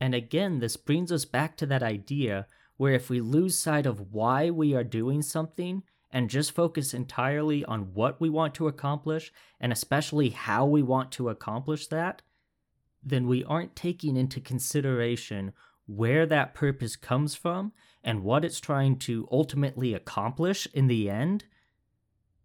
And 0.00 0.14
again, 0.14 0.60
this 0.60 0.76
brings 0.76 1.10
us 1.10 1.24
back 1.24 1.56
to 1.56 1.66
that 1.66 1.82
idea 1.82 2.46
where 2.76 2.92
if 2.92 3.08
we 3.08 3.20
lose 3.20 3.58
sight 3.58 3.86
of 3.86 4.12
why 4.12 4.50
we 4.50 4.74
are 4.74 4.84
doing 4.84 5.22
something 5.22 5.82
and 6.10 6.30
just 6.30 6.52
focus 6.52 6.94
entirely 6.94 7.64
on 7.64 7.94
what 7.94 8.20
we 8.20 8.30
want 8.30 8.54
to 8.54 8.68
accomplish 8.68 9.32
and 9.60 9.72
especially 9.72 10.30
how 10.30 10.64
we 10.64 10.82
want 10.82 11.12
to 11.12 11.28
accomplish 11.28 11.86
that, 11.88 12.22
then 13.02 13.26
we 13.26 13.44
aren't 13.44 13.76
taking 13.76 14.16
into 14.16 14.40
consideration 14.40 15.52
where 15.86 16.26
that 16.26 16.54
purpose 16.54 16.96
comes 16.96 17.34
from 17.34 17.72
and 18.02 18.22
what 18.22 18.44
it's 18.44 18.60
trying 18.60 18.98
to 18.98 19.28
ultimately 19.32 19.94
accomplish 19.94 20.66
in 20.72 20.86
the 20.86 21.10
end, 21.10 21.44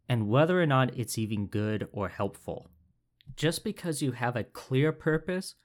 and 0.09 0.27
whether 0.27 0.61
or 0.61 0.65
not 0.65 0.97
it's 0.97 1.17
even 1.17 1.47
good 1.47 1.87
or 1.91 2.09
helpful. 2.09 2.69
Just 3.35 3.63
because 3.63 4.01
you 4.01 4.11
have 4.11 4.35
a 4.35 4.43
clear 4.43 4.91
purpose 4.91 5.55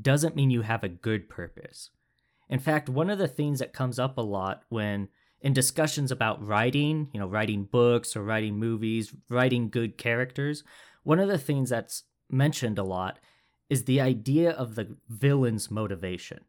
doesn't 0.00 0.36
mean 0.36 0.50
you 0.50 0.62
have 0.62 0.84
a 0.84 0.88
good 0.88 1.28
purpose. 1.28 1.90
In 2.48 2.58
fact, 2.58 2.88
one 2.88 3.10
of 3.10 3.18
the 3.18 3.28
things 3.28 3.58
that 3.58 3.72
comes 3.72 3.98
up 3.98 4.16
a 4.16 4.22
lot 4.22 4.62
when 4.68 5.08
in 5.40 5.52
discussions 5.52 6.10
about 6.10 6.44
writing, 6.44 7.08
you 7.12 7.20
know, 7.20 7.26
writing 7.26 7.64
books 7.64 8.16
or 8.16 8.22
writing 8.22 8.58
movies, 8.58 9.12
writing 9.28 9.68
good 9.70 9.96
characters, 9.96 10.64
one 11.04 11.20
of 11.20 11.28
the 11.28 11.38
things 11.38 11.70
that's 11.70 12.04
mentioned 12.28 12.78
a 12.78 12.84
lot 12.84 13.18
is 13.70 13.84
the 13.84 14.00
idea 14.00 14.50
of 14.50 14.74
the 14.74 14.96
villain's 15.08 15.70
motivation. 15.70 16.40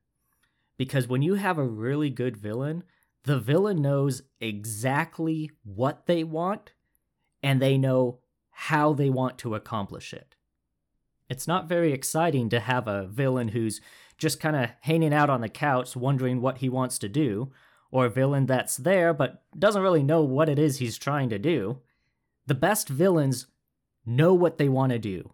Because 0.78 1.08
when 1.08 1.22
you 1.22 1.36
have 1.36 1.58
a 1.58 1.64
really 1.64 2.10
good 2.10 2.38
villain, 2.38 2.84
the 3.26 3.38
villain 3.38 3.82
knows 3.82 4.24
exactly 4.40 5.52
what 5.64 6.06
they 6.06 6.24
want 6.24 6.72
and 7.44 7.62
they 7.62 7.78
know 7.78 8.20
how 8.50 8.94
they 8.94 9.10
want 9.10 9.38
to 9.38 9.56
accomplish 9.56 10.14
it. 10.14 10.36
It's 11.30 11.48
not 11.48 11.70
very 11.70 11.94
exciting 11.94 12.50
to 12.50 12.60
have 12.60 12.88
a 12.88 13.06
villain 13.06 13.50
who's 13.50 13.82
just 14.18 14.40
kind 14.40 14.56
of 14.56 14.72
hanging 14.82 15.14
out 15.14 15.30
on 15.30 15.42
the 15.42 15.50
couch 15.50 15.96
wondering 15.96 16.42
what 16.42 16.58
he 16.58 16.70
wants 16.70 16.98
to 17.00 17.10
do, 17.10 17.52
or 17.92 18.10
villain 18.10 18.46
that's 18.46 18.78
there 18.78 19.14
but 19.14 19.44
doesn't 19.58 19.82
really 19.82 20.04
know 20.04 20.22
what 20.22 20.50
it 20.50 20.60
is 20.60 20.78
he's 20.78 20.98
trying 20.98 21.30
to 21.30 21.40
do. 21.40 21.80
The 22.46 22.56
best 22.56 22.90
villains 22.90 23.48
know 24.06 24.34
what 24.34 24.58
they 24.58 24.70
want 24.70 24.92
to 24.92 25.00
do, 25.00 25.34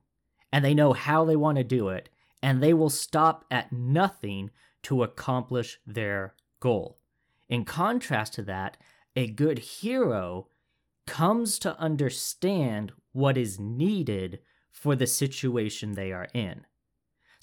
and 0.52 0.64
they 0.64 0.74
know 0.74 0.94
how 0.94 1.26
they 1.26 1.36
want 1.36 1.58
to 1.58 1.64
do 1.64 1.90
it, 1.90 2.10
and 2.42 2.62
they 2.62 2.74
will 2.74 2.90
stop 2.90 3.46
at 3.50 3.72
nothing 3.72 4.52
to 4.84 5.04
accomplish 5.04 5.80
their 5.86 6.36
goal. 6.60 7.00
In 7.50 7.66
contrast 7.66 8.34
to 8.34 8.42
that, 8.44 8.78
a 9.16 9.28
good 9.28 9.60
hero 9.60 10.48
comes 11.08 11.58
to 11.60 11.80
understand 11.80 12.92
what 13.14 13.38
is 13.38 13.60
needed 13.60 14.40
for 14.72 14.96
the 14.96 15.08
situation 15.08 15.94
they 15.94 16.12
are 16.12 16.28
in. 16.34 16.66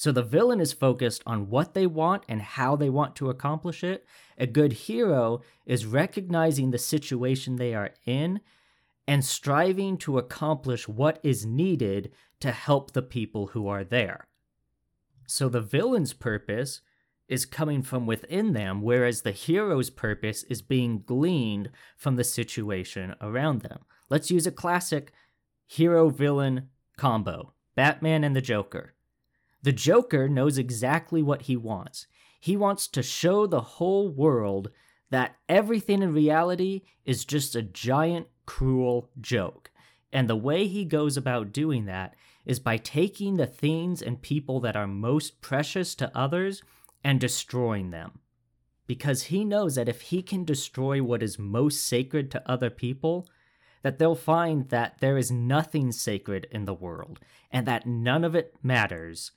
So 0.02 0.10
the 0.10 0.24
villain 0.24 0.60
is 0.60 0.72
focused 0.72 1.22
on 1.26 1.48
what 1.48 1.74
they 1.74 1.86
want 1.86 2.24
and 2.28 2.42
how 2.42 2.74
they 2.74 2.90
want 2.90 3.14
to 3.14 3.30
accomplish 3.30 3.84
it. 3.84 4.04
A 4.36 4.48
good 4.48 4.72
hero 4.72 5.42
is 5.64 5.86
recognizing 5.86 6.72
the 6.72 6.78
situation 6.78 7.54
they 7.54 7.72
are 7.72 7.90
in 8.04 8.40
and 9.06 9.24
striving 9.24 9.96
to 9.98 10.18
accomplish 10.18 10.88
what 10.88 11.20
is 11.22 11.46
needed 11.46 12.10
to 12.40 12.50
help 12.50 12.90
the 12.90 13.02
people 13.02 13.46
who 13.46 13.68
are 13.68 13.84
there. 13.84 14.26
So 15.28 15.48
the 15.48 15.60
villain's 15.60 16.14
purpose 16.14 16.80
is 17.28 17.46
coming 17.46 17.80
from 17.80 18.04
within 18.04 18.54
them, 18.54 18.82
whereas 18.82 19.22
the 19.22 19.30
hero's 19.30 19.88
purpose 19.88 20.42
is 20.42 20.62
being 20.62 21.04
gleaned 21.06 21.70
from 21.96 22.16
the 22.16 22.24
situation 22.24 23.14
around 23.20 23.60
them. 23.60 23.78
Let's 24.10 24.32
use 24.32 24.48
a 24.48 24.50
classic 24.50 25.12
hero 25.68 26.08
villain 26.08 26.70
combo 26.96 27.52
Batman 27.76 28.24
and 28.24 28.34
the 28.34 28.42
Joker. 28.42 28.94
The 29.62 29.72
Joker 29.72 30.28
knows 30.28 30.58
exactly 30.58 31.22
what 31.22 31.42
he 31.42 31.56
wants. 31.56 32.06
He 32.40 32.56
wants 32.56 32.88
to 32.88 33.02
show 33.02 33.46
the 33.46 33.60
whole 33.60 34.08
world 34.08 34.70
that 35.10 35.36
everything 35.48 36.02
in 36.02 36.12
reality 36.12 36.82
is 37.04 37.24
just 37.24 37.54
a 37.54 37.62
giant, 37.62 38.26
cruel 38.46 39.10
joke. 39.20 39.70
And 40.12 40.28
the 40.28 40.36
way 40.36 40.66
he 40.66 40.84
goes 40.84 41.16
about 41.16 41.52
doing 41.52 41.84
that 41.84 42.14
is 42.44 42.58
by 42.58 42.76
taking 42.76 43.36
the 43.36 43.46
things 43.46 44.02
and 44.02 44.20
people 44.20 44.58
that 44.60 44.74
are 44.74 44.86
most 44.86 45.40
precious 45.40 45.94
to 45.94 46.10
others 46.16 46.62
and 47.04 47.20
destroying 47.20 47.90
them. 47.90 48.18
Because 48.86 49.24
he 49.24 49.44
knows 49.44 49.76
that 49.76 49.88
if 49.88 50.00
he 50.00 50.22
can 50.22 50.44
destroy 50.44 51.02
what 51.02 51.22
is 51.22 51.38
most 51.38 51.86
sacred 51.86 52.30
to 52.32 52.50
other 52.50 52.70
people, 52.70 53.28
that 53.82 53.98
they'll 53.98 54.14
find 54.16 54.68
that 54.70 54.96
there 55.00 55.16
is 55.16 55.30
nothing 55.30 55.92
sacred 55.92 56.46
in 56.50 56.64
the 56.64 56.74
world, 56.74 57.20
and 57.50 57.66
that 57.66 57.86
none 57.86 58.24
of 58.24 58.34
it 58.34 58.54
matters, 58.62 59.32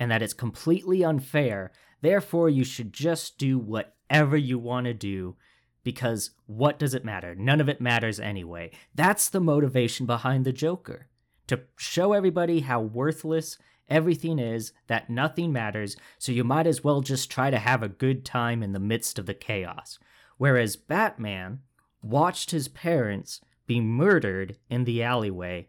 and 0.00 0.10
that 0.10 0.22
it's 0.22 0.32
completely 0.32 1.04
unfair. 1.04 1.70
Therefore, 2.00 2.48
you 2.48 2.64
should 2.64 2.92
just 2.92 3.38
do 3.38 3.58
whatever 3.58 4.36
you 4.36 4.58
want 4.58 4.86
to 4.86 4.94
do, 4.94 5.36
because 5.84 6.30
what 6.46 6.78
does 6.78 6.94
it 6.94 7.04
matter? 7.04 7.34
None 7.34 7.60
of 7.60 7.68
it 7.68 7.80
matters 7.80 8.18
anyway. 8.18 8.70
That's 8.94 9.28
the 9.28 9.40
motivation 9.40 10.06
behind 10.06 10.44
the 10.44 10.52
Joker 10.52 11.06
to 11.46 11.60
show 11.76 12.12
everybody 12.12 12.60
how 12.60 12.80
worthless 12.80 13.58
everything 13.88 14.38
is, 14.38 14.72
that 14.86 15.10
nothing 15.10 15.52
matters, 15.52 15.96
so 16.18 16.32
you 16.32 16.44
might 16.44 16.66
as 16.66 16.84
well 16.84 17.00
just 17.00 17.30
try 17.30 17.50
to 17.50 17.58
have 17.58 17.82
a 17.82 17.88
good 17.88 18.24
time 18.24 18.62
in 18.62 18.72
the 18.72 18.78
midst 18.78 19.18
of 19.18 19.26
the 19.26 19.34
chaos. 19.34 19.98
Whereas 20.38 20.76
Batman 20.76 21.60
watched 22.02 22.52
his 22.52 22.68
parents 22.68 23.40
be 23.66 23.80
murdered 23.80 24.56
in 24.68 24.84
the 24.84 25.02
alleyway 25.02 25.68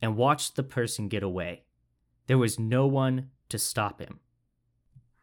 and 0.00 0.16
watched 0.16 0.54
the 0.54 0.62
person 0.62 1.08
get 1.08 1.22
away. 1.22 1.64
There 2.28 2.38
was 2.38 2.58
no 2.58 2.86
one 2.86 3.30
to 3.48 3.58
stop 3.58 4.00
him. 4.00 4.20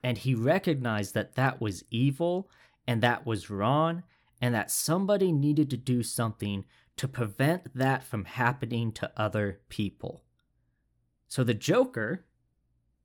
And 0.04 0.18
he 0.18 0.36
recognized 0.36 1.14
that 1.14 1.36
that 1.36 1.62
was 1.62 1.84
evil 1.90 2.50
and 2.86 3.02
that 3.02 3.26
was 3.26 3.50
wrong 3.50 4.04
and 4.42 4.54
that 4.54 4.70
somebody 4.70 5.32
needed 5.32 5.70
to 5.70 5.78
do 5.78 6.04
something 6.04 6.66
to 6.98 7.08
prevent 7.08 7.76
that 7.76 8.04
from 8.04 8.26
happening 8.26 8.92
to 8.94 9.12
other 9.16 9.62
people. 9.70 10.24
So 11.28 11.44
the 11.44 11.54
Joker, 11.54 12.26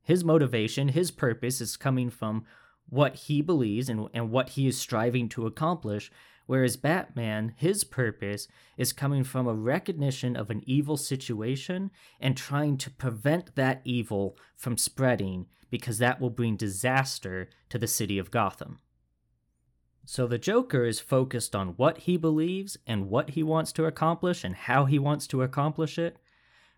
his 0.03 0.23
motivation, 0.23 0.89
his 0.89 1.11
purpose 1.11 1.61
is 1.61 1.77
coming 1.77 2.09
from 2.09 2.45
what 2.89 3.15
he 3.15 3.41
believes 3.41 3.89
and, 3.89 4.07
and 4.13 4.31
what 4.31 4.49
he 4.49 4.67
is 4.67 4.77
striving 4.77 5.29
to 5.29 5.45
accomplish, 5.45 6.11
whereas 6.51 6.75
Batman, 6.75 7.53
his 7.55 7.85
purpose 7.85 8.49
is 8.75 8.91
coming 8.91 9.23
from 9.23 9.47
a 9.47 9.53
recognition 9.53 10.35
of 10.35 10.49
an 10.49 10.61
evil 10.65 10.97
situation 10.97 11.89
and 12.19 12.35
trying 12.35 12.75
to 12.75 12.91
prevent 12.91 13.55
that 13.55 13.79
evil 13.85 14.37
from 14.57 14.77
spreading 14.77 15.45
because 15.69 15.97
that 15.99 16.19
will 16.19 16.29
bring 16.29 16.57
disaster 16.57 17.47
to 17.69 17.77
the 17.77 17.87
city 17.87 18.17
of 18.17 18.31
Gotham. 18.31 18.79
So 20.03 20.27
the 20.27 20.37
Joker 20.37 20.83
is 20.83 20.99
focused 20.99 21.55
on 21.55 21.69
what 21.77 21.99
he 21.99 22.17
believes 22.17 22.75
and 22.85 23.09
what 23.09 23.29
he 23.29 23.43
wants 23.43 23.71
to 23.71 23.85
accomplish 23.85 24.43
and 24.43 24.53
how 24.53 24.83
he 24.83 24.99
wants 24.99 25.27
to 25.27 25.43
accomplish 25.43 25.97
it, 25.97 26.17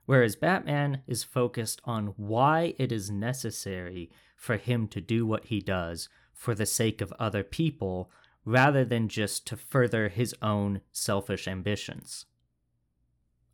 whereas 0.06 0.36
Batman 0.36 1.02
is 1.08 1.24
focused 1.24 1.82
on 1.84 2.14
why 2.16 2.76
it 2.78 2.92
is 2.92 3.10
necessary 3.10 4.12
for 4.36 4.58
him 4.58 4.88
to 4.90 5.02
do 5.02 5.26
what 5.26 5.46
he 5.46 5.60
does 5.60 6.10
for 6.32 6.54
the 6.54 6.68
sake 6.68 7.02
of 7.02 7.12
other 7.14 7.44
people 7.44 8.12
rather 8.46 8.84
than 8.84 9.08
just 9.08 9.48
to 9.48 9.58
further 9.58 10.10
his 10.10 10.36
own 10.42 10.82
selfish 10.92 11.48
ambitions. 11.48 12.26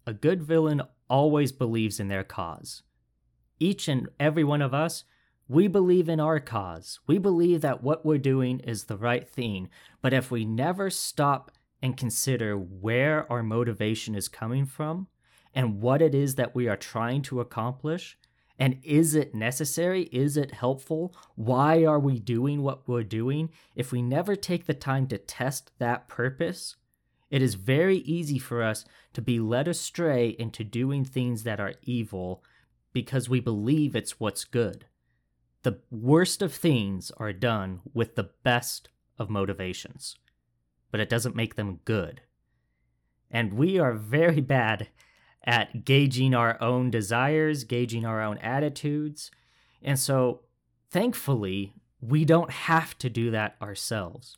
A 0.05 0.13
good 0.13 0.41
villain 0.41 0.81
always 1.09 1.51
believes 1.51 1.99
in 1.99 2.07
their 2.07 2.23
cause. 2.23 2.83
Each 3.59 3.87
and 3.87 4.09
every 4.19 4.43
one 4.43 4.61
of 4.61 4.73
us 4.73 5.03
we 5.49 5.67
believe 5.67 6.07
in 6.07 6.19
our 6.19 6.39
cause. 6.39 6.99
We 7.07 7.17
believe 7.17 7.61
that 7.61 7.81
what 7.81 8.05
we're 8.05 8.19
doing 8.19 8.59
is 8.59 8.83
the 8.83 8.97
right 8.97 9.27
thing. 9.27 9.67
But 9.99 10.13
if 10.13 10.29
we 10.29 10.45
never 10.45 10.91
stop 10.91 11.51
and 11.81 11.97
consider 11.97 12.55
where 12.55 13.29
our 13.31 13.41
motivation 13.41 14.13
is 14.13 14.27
coming 14.27 14.67
from 14.67 15.07
and 15.55 15.81
what 15.81 16.03
it 16.03 16.13
is 16.13 16.35
that 16.35 16.53
we 16.53 16.67
are 16.67 16.77
trying 16.77 17.23
to 17.23 17.39
accomplish, 17.39 18.15
and 18.59 18.77
is 18.83 19.15
it 19.15 19.33
necessary? 19.33 20.03
Is 20.11 20.35
it 20.35 20.51
helpful? 20.51 21.15
Why 21.35 21.85
are 21.85 21.99
we 21.99 22.19
doing 22.19 22.61
what 22.61 22.85
we're 22.87 23.03
doing? 23.03 23.49
If 23.73 23.93
we 23.93 24.01
never 24.01 24.35
take 24.35 24.65
the 24.65 24.73
time 24.73 25.07
to 25.07 25.17
test 25.17 25.71
that 25.79 26.09
purpose, 26.09 26.75
it 27.31 27.41
is 27.41 27.55
very 27.55 27.99
easy 27.99 28.37
for 28.37 28.61
us 28.61 28.83
to 29.13 29.21
be 29.21 29.39
led 29.39 29.69
astray 29.69 30.35
into 30.37 30.65
doing 30.65 31.05
things 31.05 31.43
that 31.43 31.61
are 31.61 31.75
evil 31.83 32.43
because 32.91 33.29
we 33.29 33.39
believe 33.39 33.95
it's 33.95 34.19
what's 34.19 34.43
good. 34.43 34.85
The 35.63 35.79
worst 35.89 36.41
of 36.41 36.53
things 36.53 37.11
are 37.17 37.31
done 37.31 37.79
with 37.93 38.15
the 38.15 38.31
best 38.43 38.89
of 39.17 39.29
motivations, 39.29 40.17
but 40.91 40.99
it 40.99 41.09
doesn't 41.09 41.35
make 41.35 41.55
them 41.55 41.79
good. 41.85 42.21
And 43.31 43.53
we 43.53 43.79
are 43.79 43.93
very 43.93 44.41
bad 44.57 44.89
at 45.49 45.83
gauging 45.83 46.35
our 46.35 46.61
own 46.61 46.91
desires, 46.91 47.63
gauging 47.63 48.05
our 48.05 48.21
own 48.21 48.37
attitudes. 48.37 49.31
And 49.81 49.97
so, 49.97 50.41
thankfully, 50.91 51.73
we 51.99 52.23
don't 52.23 52.51
have 52.51 52.95
to 52.99 53.09
do 53.09 53.31
that 53.31 53.55
ourselves. 53.59 54.37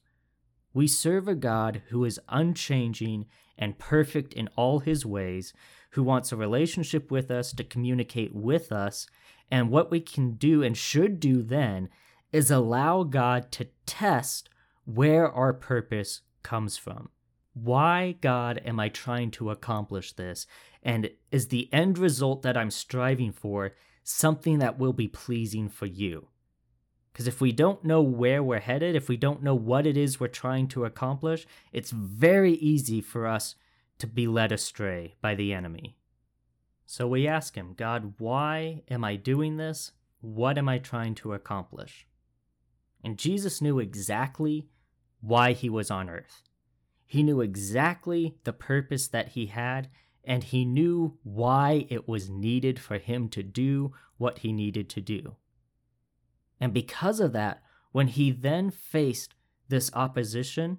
We 0.73 0.87
serve 0.87 1.27
a 1.27 1.35
God 1.35 1.81
who 1.89 2.05
is 2.05 2.21
unchanging 2.29 3.25
and 3.57 3.77
perfect 3.77 4.31
in 4.31 4.47
all 4.55 4.79
his 4.79 5.05
ways, 5.05 5.51
who 5.91 6.01
wants 6.01 6.31
a 6.31 6.37
relationship 6.37 7.11
with 7.11 7.29
us 7.29 7.51
to 7.51 7.65
communicate 7.65 8.33
with 8.33 8.71
us 8.71 9.05
and 9.51 9.69
what 9.69 9.91
we 9.91 9.99
can 9.99 10.35
do 10.35 10.63
and 10.63 10.77
should 10.77 11.19
do 11.19 11.43
then 11.43 11.89
is 12.31 12.49
allow 12.49 13.03
God 13.03 13.51
to 13.51 13.67
test 13.85 14.47
where 14.85 15.29
our 15.29 15.51
purpose 15.51 16.21
comes 16.41 16.77
from. 16.77 17.09
Why, 17.53 18.15
God, 18.21 18.61
am 18.65 18.79
I 18.79 18.89
trying 18.89 19.31
to 19.31 19.49
accomplish 19.49 20.13
this? 20.13 20.47
And 20.83 21.09
is 21.31 21.47
the 21.47 21.71
end 21.73 21.97
result 21.97 22.41
that 22.43 22.57
I'm 22.57 22.71
striving 22.71 23.31
for 23.31 23.73
something 24.03 24.59
that 24.59 24.79
will 24.79 24.93
be 24.93 25.07
pleasing 25.07 25.69
for 25.69 25.85
you? 25.85 26.27
Because 27.11 27.27
if 27.27 27.41
we 27.41 27.51
don't 27.51 27.83
know 27.83 28.01
where 28.01 28.41
we're 28.41 28.59
headed, 28.59 28.95
if 28.95 29.09
we 29.09 29.17
don't 29.17 29.43
know 29.43 29.55
what 29.55 29.85
it 29.85 29.97
is 29.97 30.19
we're 30.19 30.27
trying 30.27 30.67
to 30.69 30.85
accomplish, 30.85 31.45
it's 31.73 31.91
very 31.91 32.53
easy 32.53 33.01
for 33.01 33.27
us 33.27 33.55
to 33.99 34.07
be 34.07 34.27
led 34.27 34.51
astray 34.51 35.15
by 35.21 35.35
the 35.35 35.53
enemy. 35.53 35.97
So 36.85 37.07
we 37.07 37.27
ask 37.27 37.55
him, 37.55 37.73
God, 37.75 38.13
why 38.17 38.83
am 38.89 39.03
I 39.03 39.17
doing 39.17 39.57
this? 39.57 39.91
What 40.21 40.57
am 40.57 40.69
I 40.69 40.77
trying 40.77 41.15
to 41.15 41.33
accomplish? 41.33 42.07
And 43.03 43.17
Jesus 43.17 43.61
knew 43.61 43.79
exactly 43.79 44.67
why 45.19 45.53
he 45.53 45.69
was 45.69 45.91
on 45.91 46.09
earth. 46.09 46.43
He 47.11 47.23
knew 47.23 47.41
exactly 47.41 48.37
the 48.45 48.53
purpose 48.53 49.09
that 49.09 49.31
he 49.31 49.47
had, 49.47 49.89
and 50.23 50.45
he 50.45 50.63
knew 50.63 51.17
why 51.23 51.85
it 51.89 52.07
was 52.07 52.29
needed 52.29 52.79
for 52.79 52.99
him 52.99 53.27
to 53.31 53.43
do 53.43 53.91
what 54.15 54.37
he 54.37 54.53
needed 54.53 54.87
to 54.91 55.01
do. 55.01 55.35
And 56.61 56.73
because 56.73 57.19
of 57.19 57.33
that, 57.33 57.63
when 57.91 58.07
he 58.07 58.31
then 58.31 58.71
faced 58.71 59.33
this 59.67 59.91
opposition, 59.93 60.77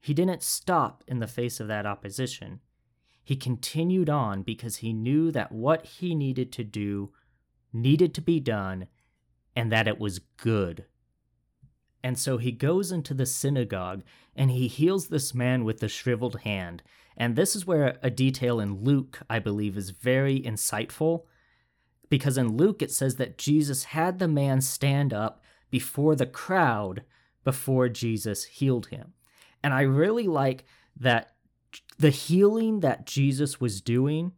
he 0.00 0.14
didn't 0.14 0.42
stop 0.42 1.04
in 1.06 1.18
the 1.18 1.26
face 1.26 1.60
of 1.60 1.68
that 1.68 1.84
opposition. 1.84 2.60
He 3.22 3.36
continued 3.36 4.08
on 4.08 4.40
because 4.40 4.76
he 4.76 4.94
knew 4.94 5.30
that 5.32 5.52
what 5.52 5.84
he 5.84 6.14
needed 6.14 6.52
to 6.52 6.64
do 6.64 7.12
needed 7.70 8.14
to 8.14 8.22
be 8.22 8.40
done 8.40 8.86
and 9.54 9.70
that 9.70 9.88
it 9.88 9.98
was 9.98 10.20
good. 10.38 10.86
And 12.02 12.18
so 12.18 12.38
he 12.38 12.52
goes 12.52 12.92
into 12.92 13.14
the 13.14 13.26
synagogue 13.26 14.02
and 14.36 14.50
he 14.50 14.68
heals 14.68 15.08
this 15.08 15.34
man 15.34 15.64
with 15.64 15.80
the 15.80 15.88
shriveled 15.88 16.40
hand. 16.40 16.82
And 17.16 17.34
this 17.34 17.56
is 17.56 17.66
where 17.66 17.98
a 18.02 18.10
detail 18.10 18.60
in 18.60 18.84
Luke, 18.84 19.20
I 19.28 19.40
believe, 19.40 19.76
is 19.76 19.90
very 19.90 20.40
insightful. 20.40 21.24
Because 22.08 22.38
in 22.38 22.56
Luke, 22.56 22.80
it 22.80 22.92
says 22.92 23.16
that 23.16 23.36
Jesus 23.36 23.84
had 23.84 24.18
the 24.18 24.28
man 24.28 24.60
stand 24.60 25.12
up 25.12 25.42
before 25.70 26.14
the 26.14 26.26
crowd 26.26 27.02
before 27.44 27.88
Jesus 27.88 28.44
healed 28.44 28.86
him. 28.86 29.14
And 29.62 29.74
I 29.74 29.82
really 29.82 30.28
like 30.28 30.64
that 30.96 31.34
the 31.98 32.10
healing 32.10 32.80
that 32.80 33.06
Jesus 33.06 33.60
was 33.60 33.80
doing, 33.80 34.32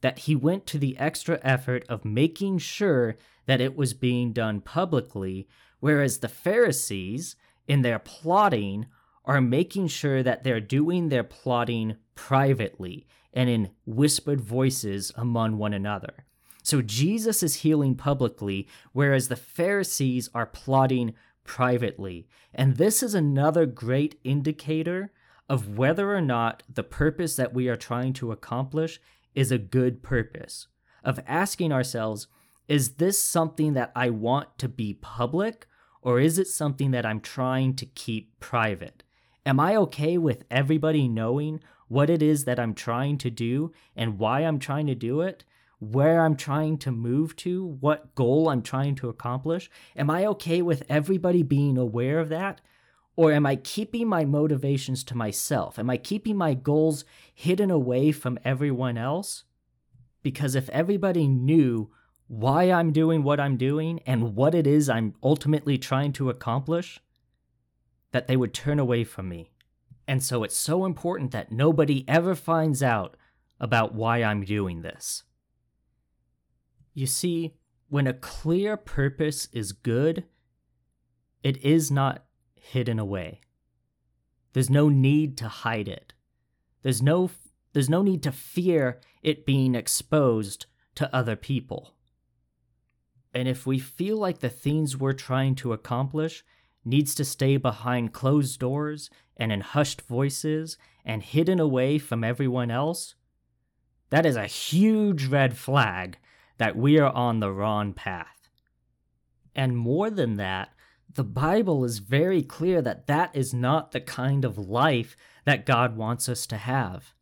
that 0.00 0.20
he 0.20 0.34
went 0.34 0.66
to 0.66 0.78
the 0.78 0.98
extra 0.98 1.38
effort 1.42 1.84
of 1.88 2.04
making 2.04 2.58
sure 2.58 3.16
that 3.46 3.60
it 3.60 3.76
was 3.76 3.94
being 3.94 4.32
done 4.32 4.60
publicly, 4.60 5.48
whereas 5.80 6.18
the 6.18 6.28
Pharisees, 6.28 7.36
in 7.66 7.82
their 7.82 7.98
plotting, 7.98 8.86
are 9.24 9.40
making 9.40 9.88
sure 9.88 10.22
that 10.22 10.42
they're 10.42 10.60
doing 10.60 11.08
their 11.08 11.24
plotting 11.24 11.96
privately 12.14 13.06
and 13.32 13.48
in 13.50 13.70
whispered 13.86 14.40
voices 14.40 15.12
among 15.16 15.58
one 15.58 15.74
another. 15.74 16.24
So 16.62 16.82
Jesus 16.82 17.42
is 17.42 17.56
healing 17.56 17.94
publicly, 17.94 18.66
whereas 18.92 19.28
the 19.28 19.36
Pharisees 19.36 20.28
are 20.34 20.46
plotting 20.46 21.14
privately. 21.44 22.26
And 22.52 22.76
this 22.76 23.02
is 23.02 23.14
another 23.14 23.64
great 23.64 24.18
indicator 24.24 25.12
of 25.48 25.78
whether 25.78 26.14
or 26.14 26.20
not 26.20 26.62
the 26.68 26.82
purpose 26.82 27.36
that 27.36 27.54
we 27.54 27.68
are 27.68 27.76
trying 27.76 28.12
to 28.14 28.32
accomplish 28.32 29.00
is 29.34 29.52
a 29.52 29.58
good 29.58 30.02
purpose, 30.02 30.66
of 31.04 31.20
asking 31.26 31.72
ourselves, 31.72 32.26
is 32.66 32.94
this 32.94 33.22
something 33.22 33.74
that 33.74 33.92
I 33.94 34.10
want 34.10 34.58
to 34.58 34.68
be 34.68 34.94
public, 34.94 35.66
or 36.02 36.20
is 36.20 36.38
it 36.38 36.48
something 36.48 36.90
that 36.92 37.06
I'm 37.06 37.20
trying 37.20 37.74
to 37.76 37.86
keep 37.86 38.38
private? 38.40 39.02
Am 39.44 39.58
I 39.58 39.76
okay 39.76 40.18
with 40.18 40.44
everybody 40.50 41.08
knowing 41.08 41.60
what 41.88 42.10
it 42.10 42.22
is 42.22 42.44
that 42.44 42.60
I'm 42.60 42.74
trying 42.74 43.18
to 43.18 43.30
do 43.30 43.72
and 43.96 44.18
why 44.18 44.40
I'm 44.40 44.58
trying 44.58 44.86
to 44.88 44.94
do 44.94 45.22
it? 45.22 45.44
Where 45.80 46.24
I'm 46.24 46.36
trying 46.36 46.78
to 46.78 46.90
move 46.90 47.36
to, 47.36 47.64
what 47.64 48.14
goal 48.14 48.48
I'm 48.48 48.62
trying 48.62 48.94
to 48.96 49.08
accomplish? 49.08 49.70
Am 49.96 50.10
I 50.10 50.26
okay 50.26 50.60
with 50.60 50.82
everybody 50.88 51.42
being 51.42 51.78
aware 51.78 52.18
of 52.18 52.28
that? 52.28 52.60
Or 53.16 53.32
am 53.32 53.46
I 53.46 53.56
keeping 53.56 54.06
my 54.06 54.24
motivations 54.24 55.02
to 55.04 55.16
myself? 55.16 55.78
Am 55.78 55.90
I 55.90 55.96
keeping 55.96 56.36
my 56.36 56.54
goals 56.54 57.04
hidden 57.34 57.70
away 57.70 58.12
from 58.12 58.38
everyone 58.44 58.96
else? 58.96 59.44
Because 60.22 60.54
if 60.54 60.68
everybody 60.70 61.26
knew 61.26 61.90
why 62.28 62.70
I'm 62.70 62.92
doing 62.92 63.22
what 63.22 63.40
I'm 63.40 63.56
doing 63.56 64.00
and 64.06 64.36
what 64.36 64.54
it 64.54 64.66
is 64.66 64.88
I'm 64.88 65.14
ultimately 65.22 65.78
trying 65.78 66.12
to 66.14 66.30
accomplish, 66.30 67.00
that 68.12 68.26
they 68.28 68.36
would 68.36 68.54
turn 68.54 68.78
away 68.78 69.04
from 69.04 69.28
me. 69.28 69.50
And 70.06 70.22
so 70.22 70.44
it's 70.44 70.56
so 70.56 70.84
important 70.84 71.32
that 71.32 71.52
nobody 71.52 72.04
ever 72.08 72.34
finds 72.34 72.82
out 72.82 73.16
about 73.60 73.94
why 73.94 74.22
I'm 74.22 74.44
doing 74.44 74.82
this. 74.82 75.24
You 76.94 77.06
see, 77.06 77.54
when 77.88 78.06
a 78.06 78.12
clear 78.12 78.76
purpose 78.76 79.48
is 79.52 79.72
good, 79.72 80.24
it 81.42 81.56
is 81.64 81.90
not 81.90 82.24
hidden 82.54 82.98
away. 82.98 83.40
There's 84.52 84.70
no 84.70 84.88
need 84.88 85.36
to 85.38 85.48
hide 85.48 85.88
it. 85.88 86.12
There's 86.82 87.02
no 87.02 87.30
there's 87.74 87.90
no 87.90 88.02
need 88.02 88.22
to 88.22 88.32
fear 88.32 89.00
it 89.22 89.46
being 89.46 89.74
exposed 89.74 90.66
to 90.94 91.14
other 91.14 91.36
people. 91.36 91.94
And 93.38 93.46
if 93.46 93.68
we 93.68 93.78
feel 93.78 94.16
like 94.16 94.40
the 94.40 94.48
things 94.48 94.96
we're 94.96 95.12
trying 95.12 95.54
to 95.56 95.72
accomplish 95.72 96.44
needs 96.84 97.14
to 97.14 97.24
stay 97.24 97.56
behind 97.56 98.12
closed 98.12 98.58
doors 98.58 99.10
and 99.36 99.52
in 99.52 99.60
hushed 99.60 100.00
voices 100.02 100.76
and 101.04 101.22
hidden 101.22 101.60
away 101.60 102.00
from 102.00 102.24
everyone 102.24 102.72
else, 102.72 103.14
that 104.10 104.26
is 104.26 104.34
a 104.34 104.46
huge 104.46 105.26
red 105.26 105.56
flag 105.56 106.18
that 106.56 106.76
we 106.76 106.98
are 106.98 107.12
on 107.12 107.38
the 107.38 107.52
wrong 107.52 107.92
path. 107.92 108.50
And 109.54 109.76
more 109.76 110.10
than 110.10 110.34
that, 110.38 110.70
the 111.08 111.22
Bible 111.22 111.84
is 111.84 112.00
very 112.00 112.42
clear 112.42 112.82
that 112.82 113.06
that 113.06 113.30
is 113.36 113.54
not 113.54 113.92
the 113.92 114.00
kind 114.00 114.44
of 114.44 114.58
life 114.58 115.16
that 115.44 115.64
God 115.64 115.96
wants 115.96 116.28
us 116.28 116.44
to 116.48 116.56
have. 116.56 117.14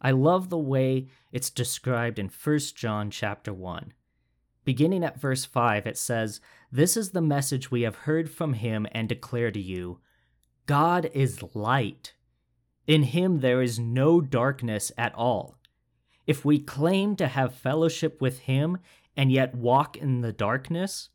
I 0.00 0.12
love 0.12 0.48
the 0.48 0.58
way 0.58 1.08
it's 1.32 1.50
described 1.50 2.20
in 2.20 2.28
1 2.28 2.58
John 2.76 3.10
chapter 3.10 3.52
1. 3.52 3.94
Beginning 4.64 5.04
at 5.04 5.20
verse 5.20 5.44
5, 5.44 5.86
it 5.86 5.96
says, 5.96 6.40
This 6.70 6.96
is 6.96 7.10
the 7.10 7.20
message 7.20 7.70
we 7.70 7.82
have 7.82 7.96
heard 7.96 8.30
from 8.30 8.54
him 8.54 8.86
and 8.92 9.08
declare 9.08 9.50
to 9.50 9.60
you 9.60 10.00
God 10.66 11.10
is 11.14 11.42
light. 11.54 12.14
In 12.86 13.04
him 13.04 13.40
there 13.40 13.62
is 13.62 13.78
no 13.78 14.20
darkness 14.20 14.92
at 14.98 15.14
all. 15.14 15.56
If 16.26 16.44
we 16.44 16.58
claim 16.58 17.16
to 17.16 17.28
have 17.28 17.54
fellowship 17.54 18.20
with 18.20 18.40
him 18.40 18.78
and 19.16 19.32
yet 19.32 19.54
walk 19.54 19.96
in 19.96 20.20
the 20.20 20.32
darkness, 20.32 21.08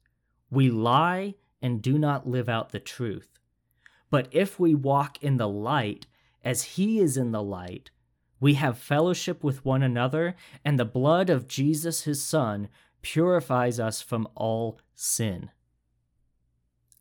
we 0.49 0.69
lie 0.69 1.35
and 1.61 1.81
do 1.81 1.97
not 1.97 2.27
live 2.27 2.49
out 2.49 2.69
the 2.71 2.79
truth. 2.79 3.39
But 4.09 4.27
if 4.31 4.59
we 4.59 4.75
walk 4.75 5.21
in 5.23 5.37
the 5.37 5.47
light, 5.47 6.05
as 6.43 6.63
he 6.63 6.99
is 6.99 7.17
in 7.17 7.31
the 7.31 7.43
light, 7.43 7.91
we 8.39 8.55
have 8.55 8.77
fellowship 8.77 9.43
with 9.43 9.65
one 9.65 9.81
another, 9.81 10.35
and 10.63 10.77
the 10.77 10.85
blood 10.85 11.29
of 11.29 11.47
Jesus 11.47 12.03
his 12.03 12.23
Son 12.23 12.69
purifies 13.05 13.79
us 13.79 14.01
from 14.01 14.27
all 14.33 14.79
sin. 14.95 15.51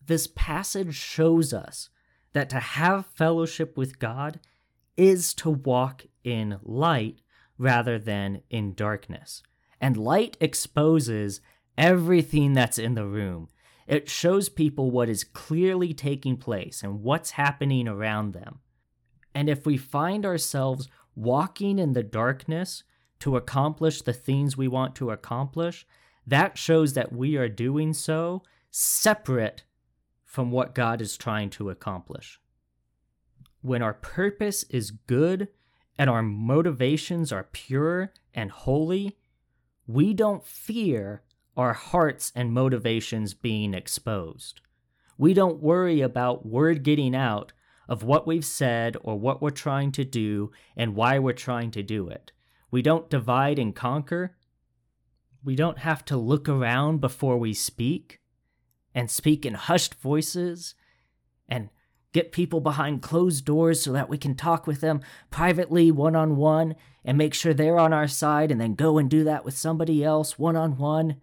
This 0.06 0.26
passage 0.26 0.94
shows 0.94 1.54
us 1.54 1.88
that 2.34 2.50
to 2.50 2.60
have 2.60 3.06
fellowship 3.06 3.78
with 3.78 3.98
God 3.98 4.38
is 4.98 5.32
to 5.32 5.48
walk 5.48 6.04
in 6.22 6.58
light 6.62 7.22
rather 7.56 7.98
than 7.98 8.42
in 8.50 8.74
darkness. 8.74 9.42
And 9.80 9.96
light 9.96 10.36
exposes 10.42 11.40
everything 11.78 12.52
that's 12.52 12.78
in 12.78 12.96
the 12.96 13.06
room. 13.06 13.48
It 13.86 14.10
shows 14.10 14.50
people 14.50 14.90
what 14.90 15.08
is 15.08 15.24
clearly 15.24 15.94
taking 15.94 16.36
place 16.36 16.82
and 16.82 17.02
what's 17.02 17.30
happening 17.30 17.88
around 17.88 18.34
them. 18.34 18.58
And 19.34 19.48
if 19.48 19.64
we 19.64 19.78
find 19.78 20.26
ourselves 20.26 20.86
walking 21.16 21.78
in 21.78 21.94
the 21.94 22.02
darkness 22.02 22.82
to 23.20 23.36
accomplish 23.36 24.02
the 24.02 24.12
things 24.12 24.56
we 24.56 24.68
want 24.68 24.94
to 24.96 25.10
accomplish, 25.10 25.86
that 26.26 26.58
shows 26.58 26.94
that 26.94 27.12
we 27.12 27.36
are 27.36 27.48
doing 27.48 27.92
so 27.92 28.42
separate 28.70 29.64
from 30.24 30.50
what 30.50 30.74
God 30.74 31.00
is 31.00 31.16
trying 31.16 31.50
to 31.50 31.70
accomplish. 31.70 32.40
When 33.62 33.82
our 33.82 33.94
purpose 33.94 34.64
is 34.64 34.90
good 34.90 35.48
and 35.96 36.10
our 36.10 36.22
motivations 36.22 37.32
are 37.32 37.48
pure 37.52 38.12
and 38.34 38.50
holy, 38.50 39.16
we 39.86 40.12
don't 40.12 40.44
fear 40.44 41.22
our 41.56 41.72
hearts 41.72 42.32
and 42.34 42.52
motivations 42.52 43.32
being 43.32 43.74
exposed. 43.74 44.60
We 45.16 45.34
don't 45.34 45.62
worry 45.62 46.00
about 46.00 46.44
word 46.44 46.82
getting 46.82 47.14
out 47.14 47.52
of 47.88 48.02
what 48.02 48.26
we've 48.26 48.44
said 48.44 48.96
or 49.02 49.18
what 49.18 49.40
we're 49.40 49.50
trying 49.50 49.92
to 49.92 50.04
do 50.04 50.50
and 50.76 50.96
why 50.96 51.18
we're 51.18 51.32
trying 51.32 51.70
to 51.72 51.82
do 51.82 52.08
it. 52.08 52.32
We 52.74 52.82
don't 52.82 53.08
divide 53.08 53.60
and 53.60 53.72
conquer. 53.72 54.34
We 55.44 55.54
don't 55.54 55.78
have 55.78 56.04
to 56.06 56.16
look 56.16 56.48
around 56.48 57.00
before 57.00 57.38
we 57.38 57.54
speak 57.54 58.18
and 58.92 59.08
speak 59.08 59.46
in 59.46 59.54
hushed 59.54 59.94
voices 59.94 60.74
and 61.48 61.68
get 62.12 62.32
people 62.32 62.60
behind 62.60 63.00
closed 63.00 63.44
doors 63.44 63.80
so 63.80 63.92
that 63.92 64.08
we 64.08 64.18
can 64.18 64.34
talk 64.34 64.66
with 64.66 64.80
them 64.80 65.02
privately, 65.30 65.92
one 65.92 66.16
on 66.16 66.34
one, 66.34 66.74
and 67.04 67.16
make 67.16 67.32
sure 67.32 67.54
they're 67.54 67.78
on 67.78 67.92
our 67.92 68.08
side, 68.08 68.50
and 68.50 68.60
then 68.60 68.74
go 68.74 68.98
and 68.98 69.08
do 69.08 69.22
that 69.22 69.44
with 69.44 69.56
somebody 69.56 70.02
else, 70.02 70.36
one 70.36 70.56
on 70.56 70.76
one, 70.76 71.20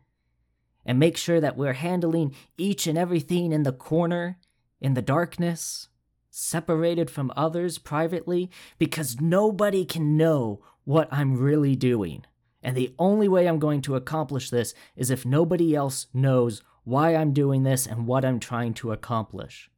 and 0.86 0.98
make 0.98 1.18
sure 1.18 1.42
that 1.42 1.58
we're 1.58 1.74
handling 1.74 2.34
each 2.58 2.88
and 2.88 2.98
everything 2.98 3.52
in 3.52 3.64
the 3.64 3.74
corner, 3.74 4.40
in 4.80 4.94
the 4.94 5.02
darkness, 5.02 5.90
separated 6.30 7.10
from 7.10 7.30
others 7.36 7.78
privately, 7.78 8.50
because 8.80 9.20
nobody 9.20 9.84
can 9.84 10.16
know 10.16 10.62
what 10.92 11.08
I'm 11.10 11.38
really 11.38 11.76
doing. 11.78 12.26
And 12.62 12.76
the 12.76 12.94
only 13.00 13.30
way 13.30 13.48
I'm 13.48 13.60
going 13.60 13.82
to 13.84 13.96
accomplish 13.96 14.50
this 14.50 14.74
is 14.96 15.10
if 15.10 15.26
nobody 15.26 15.74
else 15.74 16.08
knows 16.14 16.62
why 16.84 17.16
I'm 17.16 17.32
doing 17.32 17.64
this 17.64 17.88
and 17.88 18.06
what 18.06 18.26
I'm 18.26 18.42
trying 18.42 18.74
to 18.76 18.92
accomplish. 18.92 19.72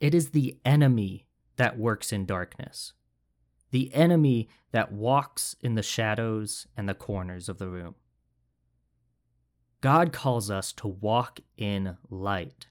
It 0.00 0.14
is 0.14 0.30
the 0.30 0.56
enemy 0.64 1.26
that 1.56 1.78
works 1.78 2.12
in 2.12 2.24
darkness, 2.24 2.94
the 3.70 3.92
enemy 3.94 4.48
that 4.72 4.90
walks 4.90 5.54
in 5.60 5.74
the 5.74 5.82
shadows 5.82 6.66
and 6.74 6.88
the 6.88 6.94
corners 6.94 7.50
of 7.50 7.58
the 7.58 7.68
room. 7.68 7.94
God 9.82 10.14
calls 10.14 10.50
us 10.50 10.72
to 10.74 10.88
walk 10.88 11.40
in 11.58 11.98
light. 12.08 12.68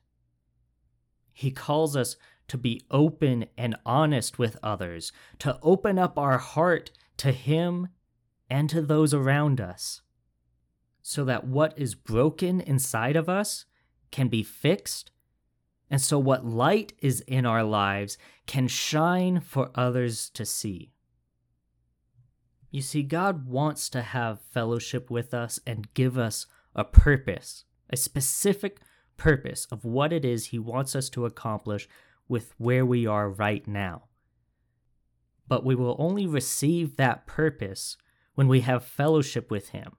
He 1.31 1.51
calls 1.51 1.95
us 1.95 2.17
to 2.51 2.57
be 2.57 2.81
open 2.91 3.45
and 3.57 3.75
honest 3.85 4.39
with 4.39 4.57
others, 4.61 5.11
to 5.39 5.59
open 5.61 5.97
up 5.97 6.17
our 6.17 6.37
heart 6.37 6.91
to 7.17 7.31
Him 7.31 7.89
and 8.49 8.69
to 8.69 8.81
those 8.81 9.13
around 9.13 9.59
us, 9.59 10.01
so 11.01 11.25
that 11.25 11.45
what 11.45 11.73
is 11.77 11.95
broken 11.95 12.61
inside 12.61 13.15
of 13.15 13.27
us 13.27 13.65
can 14.11 14.27
be 14.27 14.43
fixed 14.43 15.11
and 15.91 16.01
so, 16.01 16.17
what 16.17 16.45
light 16.45 16.93
is 16.99 17.19
in 17.27 17.45
our 17.45 17.65
lives 17.65 18.17
can 18.47 18.69
shine 18.69 19.41
for 19.41 19.71
others 19.75 20.29
to 20.29 20.45
see. 20.45 20.93
You 22.71 22.81
see, 22.81 23.03
God 23.03 23.45
wants 23.45 23.89
to 23.89 24.01
have 24.01 24.39
fellowship 24.39 25.11
with 25.11 25.33
us 25.33 25.59
and 25.67 25.93
give 25.93 26.17
us 26.17 26.47
a 26.73 26.85
purpose, 26.85 27.65
a 27.89 27.97
specific 27.97 28.79
purpose 29.17 29.67
of 29.69 29.83
what 29.83 30.13
it 30.13 30.23
is 30.23 30.47
He 30.47 30.59
wants 30.59 30.95
us 30.95 31.09
to 31.09 31.25
accomplish 31.25 31.89
with 32.31 32.55
where 32.57 32.85
we 32.85 33.05
are 33.05 33.29
right 33.29 33.67
now. 33.67 34.03
But 35.49 35.65
we 35.65 35.75
will 35.75 35.97
only 35.99 36.25
receive 36.25 36.95
that 36.95 37.27
purpose 37.27 37.97
when 38.35 38.47
we 38.47 38.61
have 38.61 38.85
fellowship 38.85 39.51
with 39.51 39.69
Him. 39.69 39.97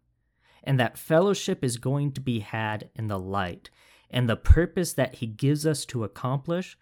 And 0.64 0.80
that 0.80 0.96
fellowship 0.96 1.62
is 1.62 1.76
going 1.76 2.12
to 2.12 2.20
be 2.22 2.40
had 2.40 2.88
in 2.94 3.08
the 3.08 3.18
light 3.18 3.68
and 4.08 4.28
the 4.28 4.36
purpose 4.36 4.94
that 4.94 5.16
He 5.16 5.26
gives 5.26 5.66
us 5.66 5.84
to 5.86 6.04
accomplish 6.04 6.78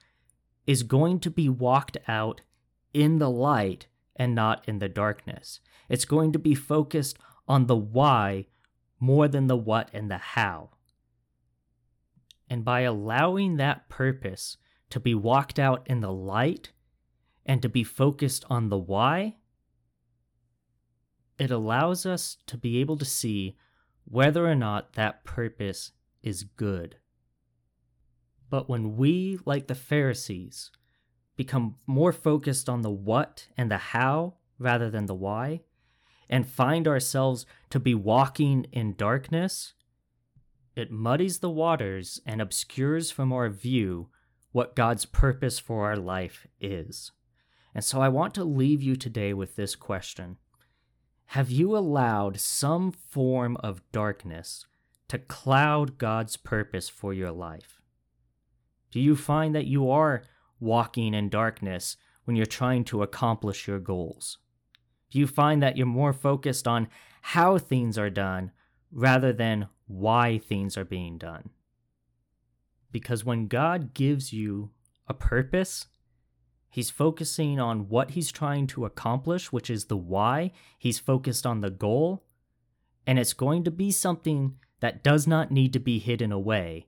is 0.68 0.84
going 0.84 1.18
to 1.18 1.30
be 1.30 1.48
walked 1.48 1.96
out 2.06 2.42
in 2.94 3.18
the 3.18 3.30
light 3.30 3.88
and 4.14 4.36
not 4.36 4.62
in 4.68 4.78
the 4.78 4.88
darkness. 4.88 5.58
It's 5.88 6.04
going 6.04 6.32
to 6.32 6.38
be 6.38 6.54
focused 6.54 7.18
on 7.48 7.66
the 7.66 7.76
why 7.76 8.46
more 9.00 9.26
than 9.26 9.48
the 9.48 9.56
what 9.56 9.90
and 9.92 10.08
the 10.08 10.18
how. 10.18 10.70
And 12.48 12.64
by 12.64 12.82
allowing 12.82 13.56
that 13.56 13.88
purpose 13.88 14.56
to 14.90 15.00
be 15.00 15.14
walked 15.14 15.59
out 15.59 15.87
in 15.87 16.00
the 16.00 16.12
light 16.12 16.72
and 17.46 17.62
to 17.62 17.68
be 17.68 17.85
focused 17.85 18.44
on 18.50 18.68
the 18.68 18.79
why, 18.79 19.37
it 21.38 21.50
allows 21.50 22.05
us 22.05 22.37
to 22.46 22.59
be 22.59 22.79
able 22.79 22.98
to 22.98 23.05
see 23.05 23.57
whether 24.05 24.46
or 24.46 24.55
not 24.55 24.92
that 24.92 25.24
purpose 25.24 25.92
is 26.22 26.44
good. 26.44 26.96
But 28.50 28.68
when 28.68 28.96
we, 28.96 29.38
like 29.44 29.68
the 29.68 29.74
Pharisees, 29.74 30.70
become 31.37 31.76
more 31.87 32.12
focused 32.12 32.68
on 32.68 32.83
the 32.83 32.90
what 32.90 33.48
and 33.57 33.70
the 33.70 33.79
how 33.79 34.35
rather 34.59 34.90
than 34.90 35.07
the 35.07 35.14
why, 35.14 35.62
and 36.29 36.46
find 36.46 36.87
ourselves 36.87 37.46
to 37.70 37.81
be 37.81 37.94
walking 37.94 38.66
in 38.72 38.94
darkness, 38.94 39.72
it 40.76 40.90
muddies 40.90 41.38
the 41.38 41.50
waters 41.50 42.20
and 42.26 42.40
obscures 42.40 43.11
from 43.11 43.33
our 43.33 43.48
view 43.48 44.09
what 44.52 44.76
God's 44.76 45.04
purpose 45.04 45.58
for 45.58 45.86
our 45.86 45.96
life 45.96 46.46
is. 46.60 47.12
And 47.74 47.84
so 47.84 48.00
I 48.00 48.08
want 48.08 48.34
to 48.34 48.44
leave 48.44 48.82
you 48.82 48.96
today 48.96 49.32
with 49.32 49.56
this 49.56 49.76
question 49.76 50.38
Have 51.26 51.50
you 51.50 51.76
allowed 51.76 52.40
some 52.40 52.90
form 52.90 53.56
of 53.58 53.82
darkness 53.92 54.66
to 55.08 55.18
cloud 55.18 55.98
God's 55.98 56.36
purpose 56.36 56.88
for 56.88 57.12
your 57.12 57.32
life? 57.32 57.80
Do 58.90 59.00
you 59.00 59.14
find 59.14 59.54
that 59.54 59.66
you 59.66 59.90
are 59.90 60.22
walking 60.58 61.14
in 61.14 61.28
darkness 61.28 61.96
when 62.24 62.36
you're 62.36 62.46
trying 62.46 62.84
to 62.84 63.02
accomplish 63.02 63.66
your 63.66 63.78
goals? 63.78 64.38
Do 65.10 65.18
you 65.18 65.26
find 65.26 65.62
that 65.62 65.76
you're 65.76 65.86
more 65.86 66.12
focused 66.12 66.68
on 66.68 66.88
how 67.22 67.58
things 67.58 67.98
are 67.98 68.10
done 68.10 68.52
rather 68.92 69.32
than 69.32 69.68
why 69.86 70.38
things 70.38 70.76
are 70.76 70.84
being 70.84 71.18
done? 71.18 71.50
Because 72.92 73.24
when 73.24 73.46
God 73.46 73.94
gives 73.94 74.33
you 74.33 74.70
a 75.07 75.14
purpose, 75.14 75.87
He's 76.70 76.88
focusing 76.88 77.59
on 77.59 77.88
what 77.88 78.12
he's 78.12 78.31
trying 78.31 78.68
to 78.68 78.85
accomplish, 78.85 79.50
which 79.50 79.68
is 79.68 79.87
the 79.87 79.96
why. 79.96 80.53
He's 80.79 81.00
focused 81.00 81.44
on 81.44 81.61
the 81.61 81.70
goal. 81.70 82.24
And 83.07 83.18
it's 83.18 83.33
going 83.33 83.64
to 83.64 83.72
be 83.72 83.90
something 83.90 84.55
that 84.79 85.03
does 85.03 85.26
not 85.26 85.50
need 85.50 85.72
to 85.72 85.81
be 85.81 85.98
hidden 85.98 86.31
away. 86.31 86.87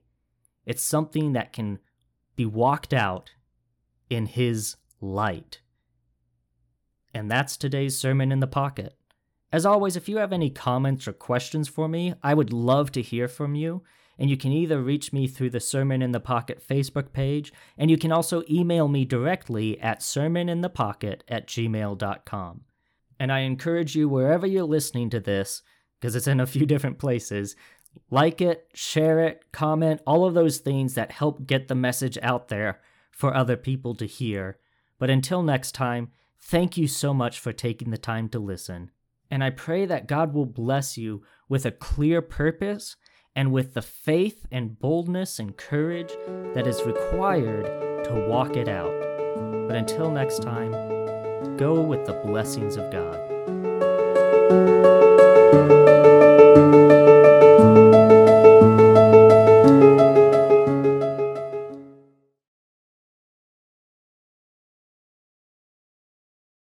It's 0.65 0.81
something 0.81 1.33
that 1.33 1.51
can 1.51 1.79
be 2.37 2.45
walked 2.45 2.93
out 2.93 3.31
in 4.09 4.25
his 4.25 4.77
light. 5.01 5.59
And 7.13 7.29
that's 7.29 7.57
today's 7.57 7.97
sermon 7.97 8.31
in 8.31 8.39
the 8.39 8.47
pocket. 8.47 8.95
As 9.51 9.65
always, 9.65 9.97
if 9.97 10.07
you 10.07 10.17
have 10.17 10.31
any 10.31 10.49
comments 10.49 11.07
or 11.07 11.13
questions 11.13 11.67
for 11.67 11.89
me, 11.89 12.13
I 12.23 12.33
would 12.33 12.53
love 12.53 12.91
to 12.93 13.01
hear 13.01 13.27
from 13.27 13.53
you. 13.53 13.83
And 14.17 14.29
you 14.29 14.37
can 14.37 14.51
either 14.51 14.81
reach 14.81 15.11
me 15.11 15.27
through 15.27 15.49
the 15.49 15.59
Sermon 15.59 16.01
in 16.01 16.11
the 16.11 16.19
Pocket 16.19 16.61
Facebook 16.65 17.13
page, 17.13 17.51
and 17.77 17.89
you 17.89 17.97
can 17.97 18.11
also 18.11 18.43
email 18.49 18.87
me 18.87 19.05
directly 19.05 19.79
at 19.81 20.01
sermoninthepocket 20.01 21.21
at 21.27 21.47
gmail.com. 21.47 22.61
And 23.19 23.31
I 23.31 23.39
encourage 23.39 23.95
you, 23.95 24.07
wherever 24.07 24.45
you're 24.45 24.63
listening 24.63 25.09
to 25.11 25.19
this, 25.19 25.61
because 25.99 26.15
it's 26.15 26.27
in 26.27 26.39
a 26.39 26.45
few 26.45 26.65
different 26.67 26.99
places, 26.99 27.55
like 28.09 28.41
it, 28.41 28.67
share 28.73 29.19
it, 29.21 29.45
comment, 29.51 30.01
all 30.05 30.25
of 30.25 30.33
those 30.33 30.57
things 30.57 30.95
that 30.95 31.11
help 31.11 31.45
get 31.45 31.67
the 31.67 31.75
message 31.75 32.17
out 32.21 32.47
there 32.47 32.81
for 33.11 33.35
other 33.35 33.57
people 33.57 33.95
to 33.95 34.05
hear. 34.05 34.57
But 34.99 35.09
until 35.09 35.43
next 35.43 35.73
time, 35.73 36.11
thank 36.39 36.77
you 36.77 36.87
so 36.87 37.13
much 37.13 37.39
for 37.39 37.53
taking 37.53 37.91
the 37.91 37.97
time 37.97 38.29
to 38.29 38.39
listen. 38.39 38.91
And 39.29 39.43
I 39.43 39.49
pray 39.49 39.85
that 39.85 40.07
God 40.07 40.33
will 40.33 40.45
bless 40.45 40.97
you 40.97 41.23
with 41.49 41.65
a 41.65 41.71
clear 41.71 42.21
purpose 42.21 42.95
and 43.35 43.51
with 43.51 43.73
the 43.73 43.81
faith 43.81 44.45
and 44.51 44.79
boldness 44.79 45.39
and 45.39 45.57
courage 45.57 46.13
that 46.53 46.67
is 46.67 46.83
required 46.83 47.65
to 48.05 48.25
walk 48.27 48.55
it 48.55 48.67
out. 48.67 48.93
But 49.67 49.75
until 49.75 50.11
next 50.11 50.41
time, 50.41 50.71
go 51.57 51.81
with 51.81 52.05
the 52.05 52.13
blessings 52.25 52.77
of 52.77 52.91
God. 52.91 53.19